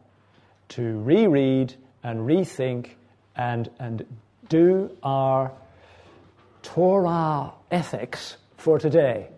[0.70, 1.74] to reread
[2.04, 2.92] and rethink
[3.36, 4.06] and, and
[4.50, 5.52] do our
[6.64, 9.30] Torah ethics for today.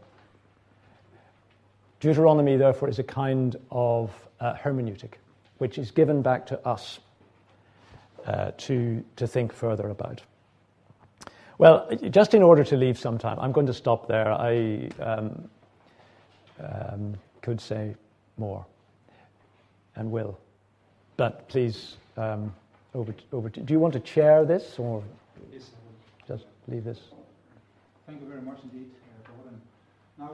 [2.00, 5.14] Deuteronomy, therefore, is a kind of uh, hermeneutic
[5.58, 7.00] which is given back to us
[8.26, 10.22] uh, to, to think further about.
[11.58, 14.32] Well, just in order to leave some time, I'm going to stop there.
[14.32, 15.50] I um,
[17.42, 17.96] could say
[18.38, 18.66] more
[19.96, 20.38] and will.
[21.16, 22.54] But please, um,
[22.94, 25.04] over, to, over to, do you want to chair this or
[25.52, 25.72] yes,
[26.28, 27.00] just leave this?
[28.06, 28.92] Thank you very much indeed.